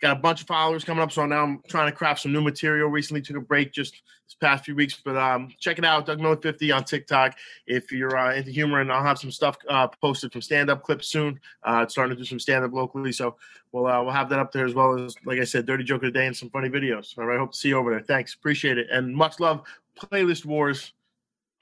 [0.00, 2.40] Got a bunch of followers coming up, so now I'm trying to craft some new
[2.40, 2.88] material.
[2.88, 6.20] Recently took a break just this past few weeks, but um, check it out, Doug
[6.20, 7.36] Miller 50 on TikTok.
[7.66, 11.08] If you're uh, into humor, and I'll have some stuff uh, posted from stand-up clips
[11.08, 11.40] soon.
[11.64, 13.36] Uh, starting to do some stand-up locally, so
[13.72, 16.04] we'll uh, we'll have that up there as well as, like I said, dirty joke
[16.04, 17.18] of the day and some funny videos.
[17.18, 18.00] All right, hope to see you over there.
[18.00, 19.62] Thanks, appreciate it, and much love.
[19.98, 20.92] Playlist Wars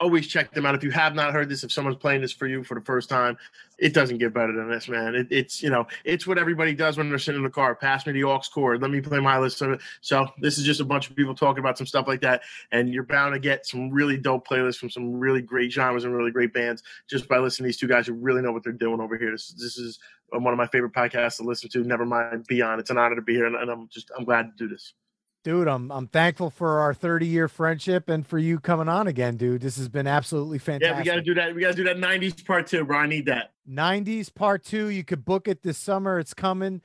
[0.01, 0.74] always check them out.
[0.74, 3.09] If you have not heard this, if someone's playing this for you for the first
[3.09, 3.36] time,
[3.78, 5.14] it doesn't get better than this, man.
[5.14, 7.74] It, it's you know, it's what everybody does when they're sitting in the car.
[7.74, 8.82] Pass me the aux cord.
[8.82, 9.62] Let me play my list.
[10.01, 12.43] So this is just a bunch of people talking about some stuff like that,
[12.73, 16.14] and you're bound to get some really dope playlists from some really great genres and
[16.14, 18.73] really great bands just by listening to these two guys who really know what they're
[18.73, 19.31] doing over here.
[19.31, 19.98] This, this is
[20.31, 21.85] one of my favorite podcasts to listen to.
[21.85, 22.81] Never mind Beyond.
[22.81, 24.93] It's an honor to be here, and, and I'm just I'm glad to do this
[25.47, 29.36] dude i'm i'm thankful for our 30 year friendship and for you coming on again
[29.36, 29.62] dude.
[29.62, 31.55] This has been absolutely fantastic yeah we got to do that.
[31.55, 32.98] We got to do that 90s part two bro.
[32.98, 33.52] I need that.
[33.70, 34.89] 90s part two.
[34.89, 36.18] You could book it this summer.
[36.18, 36.82] It's coming.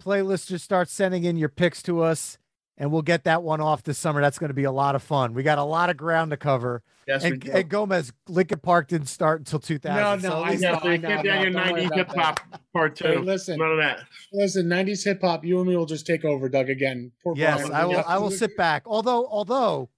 [0.00, 2.38] Playlist just start sending in your picks to us
[2.76, 4.20] and we'll get that one off this summer.
[4.20, 5.34] That's going to be a lot of fun.
[5.34, 6.82] We got a lot of ground to cover.
[7.06, 9.94] Yes, and, and Gomez, Linkin Park didn't start until 2000.
[9.94, 10.80] No, no, so I know.
[10.82, 12.40] I know, get down your 90s hip hop
[12.72, 13.04] part two.
[13.04, 14.00] Hey, listen, none of that.
[14.32, 15.44] Listen, 90s hip hop.
[15.44, 16.70] You and me will just take over, Doug.
[16.70, 17.12] Again.
[17.22, 17.74] Poor yes, Brian.
[17.74, 18.04] I will.
[18.06, 18.84] I will sit back.
[18.86, 19.90] Although, although,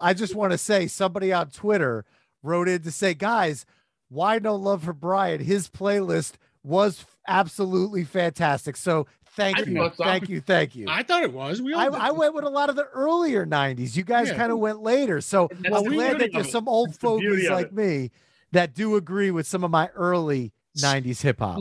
[0.00, 2.04] I just want to say, somebody on Twitter
[2.42, 3.64] wrote in to say, guys,
[4.08, 5.40] why no love for Brian?
[5.40, 6.32] His playlist
[6.62, 8.76] was absolutely fantastic.
[8.76, 9.90] So Thank you.
[9.90, 10.40] Thank you.
[10.40, 10.86] Thank you.
[10.88, 11.62] I thought it was.
[11.62, 13.96] We I, I, went with a lot of the earlier 90s.
[13.96, 14.36] You guys yeah.
[14.36, 15.20] kind of went later.
[15.20, 18.10] So I'm glad that there's some old fogies like me
[18.52, 21.60] that do agree with some of my early 90s hip hop.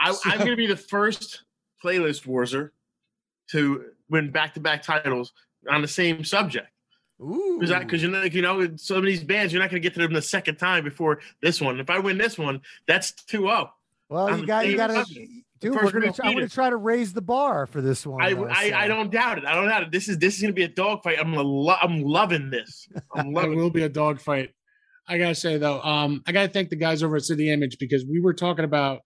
[0.00, 1.42] I, am going to be the first
[1.82, 2.70] playlist warzer
[3.50, 5.32] to win back to back titles
[5.68, 6.68] on the same subject.
[7.18, 10.00] Because you know, you know, some of these bands, you're not going to get to
[10.00, 11.78] them the second time before this one.
[11.78, 13.72] If I win this one, that's 2 0.
[14.08, 16.12] Well, you got, you got to Dude, we're gonna.
[16.12, 18.20] Try, I'm gonna try to raise the bar for this one.
[18.20, 18.76] I, I, so.
[18.76, 19.44] I, don't doubt it.
[19.44, 19.92] I don't doubt it.
[19.92, 21.18] This is this is gonna be a dogfight.
[21.20, 22.88] I'm gonna lo- I'm loving this.
[23.14, 24.50] I'm loving it will be a dogfight.
[25.08, 28.04] I gotta say though, um, I gotta thank the guys over at City Image because
[28.04, 29.00] we were talking about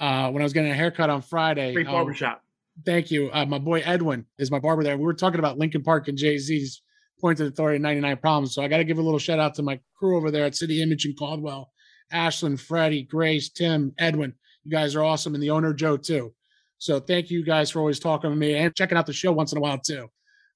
[0.00, 1.74] uh when I was getting a haircut on Friday.
[1.74, 2.42] Great um, barbershop.
[2.86, 3.30] thank you.
[3.30, 4.96] Uh, my boy Edwin is my barber there.
[4.96, 6.82] We were talking about Linkin Park and Jay Z's
[7.20, 8.54] Point of Authority 99 Problems.
[8.54, 10.56] So I got to give a little shout out to my crew over there at
[10.56, 11.70] City Image in Caldwell,
[12.12, 14.34] Ashlyn, Freddie, Grace, Tim, Edwin.
[14.64, 16.34] You guys are awesome, and the owner Joe too.
[16.78, 19.52] So thank you guys for always talking to me and checking out the show once
[19.52, 20.08] in a while too.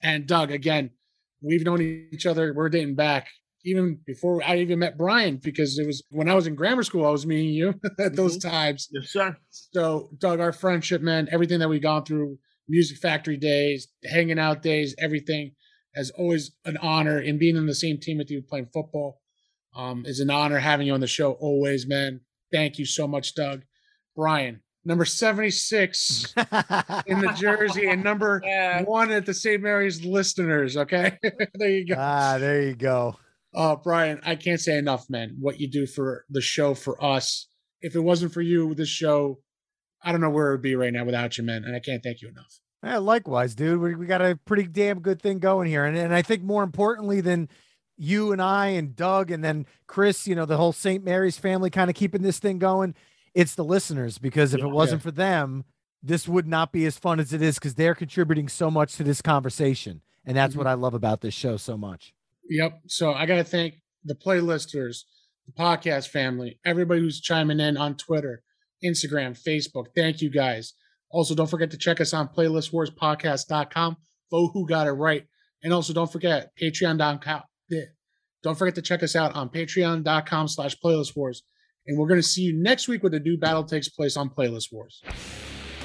[0.02, 0.90] And Doug, again,
[1.40, 1.80] we've known
[2.12, 2.52] each other.
[2.52, 3.28] We're dating back
[3.66, 7.04] even before I even met Brian because it was when I was in grammar school.
[7.04, 8.48] I was meeting you at those mm-hmm.
[8.48, 8.88] times.
[8.92, 9.36] Yes, sir.
[9.50, 12.38] So Doug, our friendship, man, everything that we've gone through,
[12.68, 15.52] music factory days, hanging out days, everything,
[15.96, 17.18] has always an honor.
[17.18, 19.20] And being in the same team with you playing football
[19.74, 22.20] um, is an honor having you on the show always, man.
[22.52, 23.62] Thank you so much, Doug.
[24.16, 26.34] Brian, number 76
[27.06, 28.82] in the jersey and number yeah.
[28.82, 29.62] one at the St.
[29.62, 30.76] Mary's listeners.
[30.76, 31.18] Okay.
[31.55, 31.94] there you go.
[31.98, 33.16] Ah, there you go.
[33.55, 37.48] Uh, Brian, I can't say enough, man, what you do for the show for us.
[37.80, 39.40] If it wasn't for you, this show,
[40.02, 41.64] I don't know where it would be right now without you, man.
[41.64, 42.60] And I can't thank you enough.
[42.82, 43.80] Yeah, likewise, dude.
[43.80, 45.84] We, we got a pretty damn good thing going here.
[45.84, 47.48] And, and I think more importantly than
[47.97, 51.02] you and I and Doug and then Chris, you know, the whole St.
[51.02, 52.94] Mary's family kind of keeping this thing going
[53.36, 55.04] it's the listeners because if yeah, it wasn't yeah.
[55.04, 55.64] for them,
[56.02, 59.04] this would not be as fun as it is because they're contributing so much to
[59.04, 60.00] this conversation.
[60.24, 60.60] And that's mm-hmm.
[60.60, 62.14] what I love about this show so much.
[62.48, 62.80] Yep.
[62.86, 65.00] So I got to thank the playlisters,
[65.44, 68.42] the podcast family, everybody who's chiming in on Twitter,
[68.82, 69.88] Instagram, Facebook.
[69.94, 70.72] Thank you guys.
[71.10, 73.96] Also, don't forget to check us on playlistwarspodcast.com.
[74.30, 75.24] Vote who got it right.
[75.62, 77.42] And also don't forget patreon.com.
[78.42, 81.38] Don't forget to check us out on patreon.com slash playlistwars.
[81.86, 84.30] And we're going to see you next week when the new battle takes place on
[84.30, 85.02] Playlist Wars.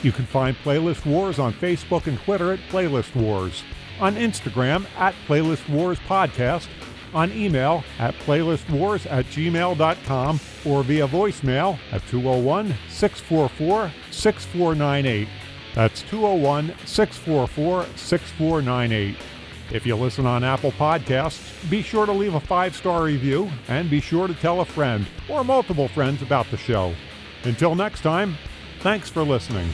[0.04, 3.64] You can find Playlist Wars on Facebook and Twitter at Playlist Wars,
[4.00, 6.68] on Instagram at Playlist Wars Podcast,
[7.14, 15.28] on email at playlistwars at gmail.com, or via voicemail at 201 644 6498.
[15.76, 19.16] That's 201 644 6498.
[19.72, 23.90] If you listen on Apple Podcasts, be sure to leave a five star review and
[23.90, 26.94] be sure to tell a friend or multiple friends about the show.
[27.44, 28.38] Until next time,
[28.82, 29.70] Thanks for listening.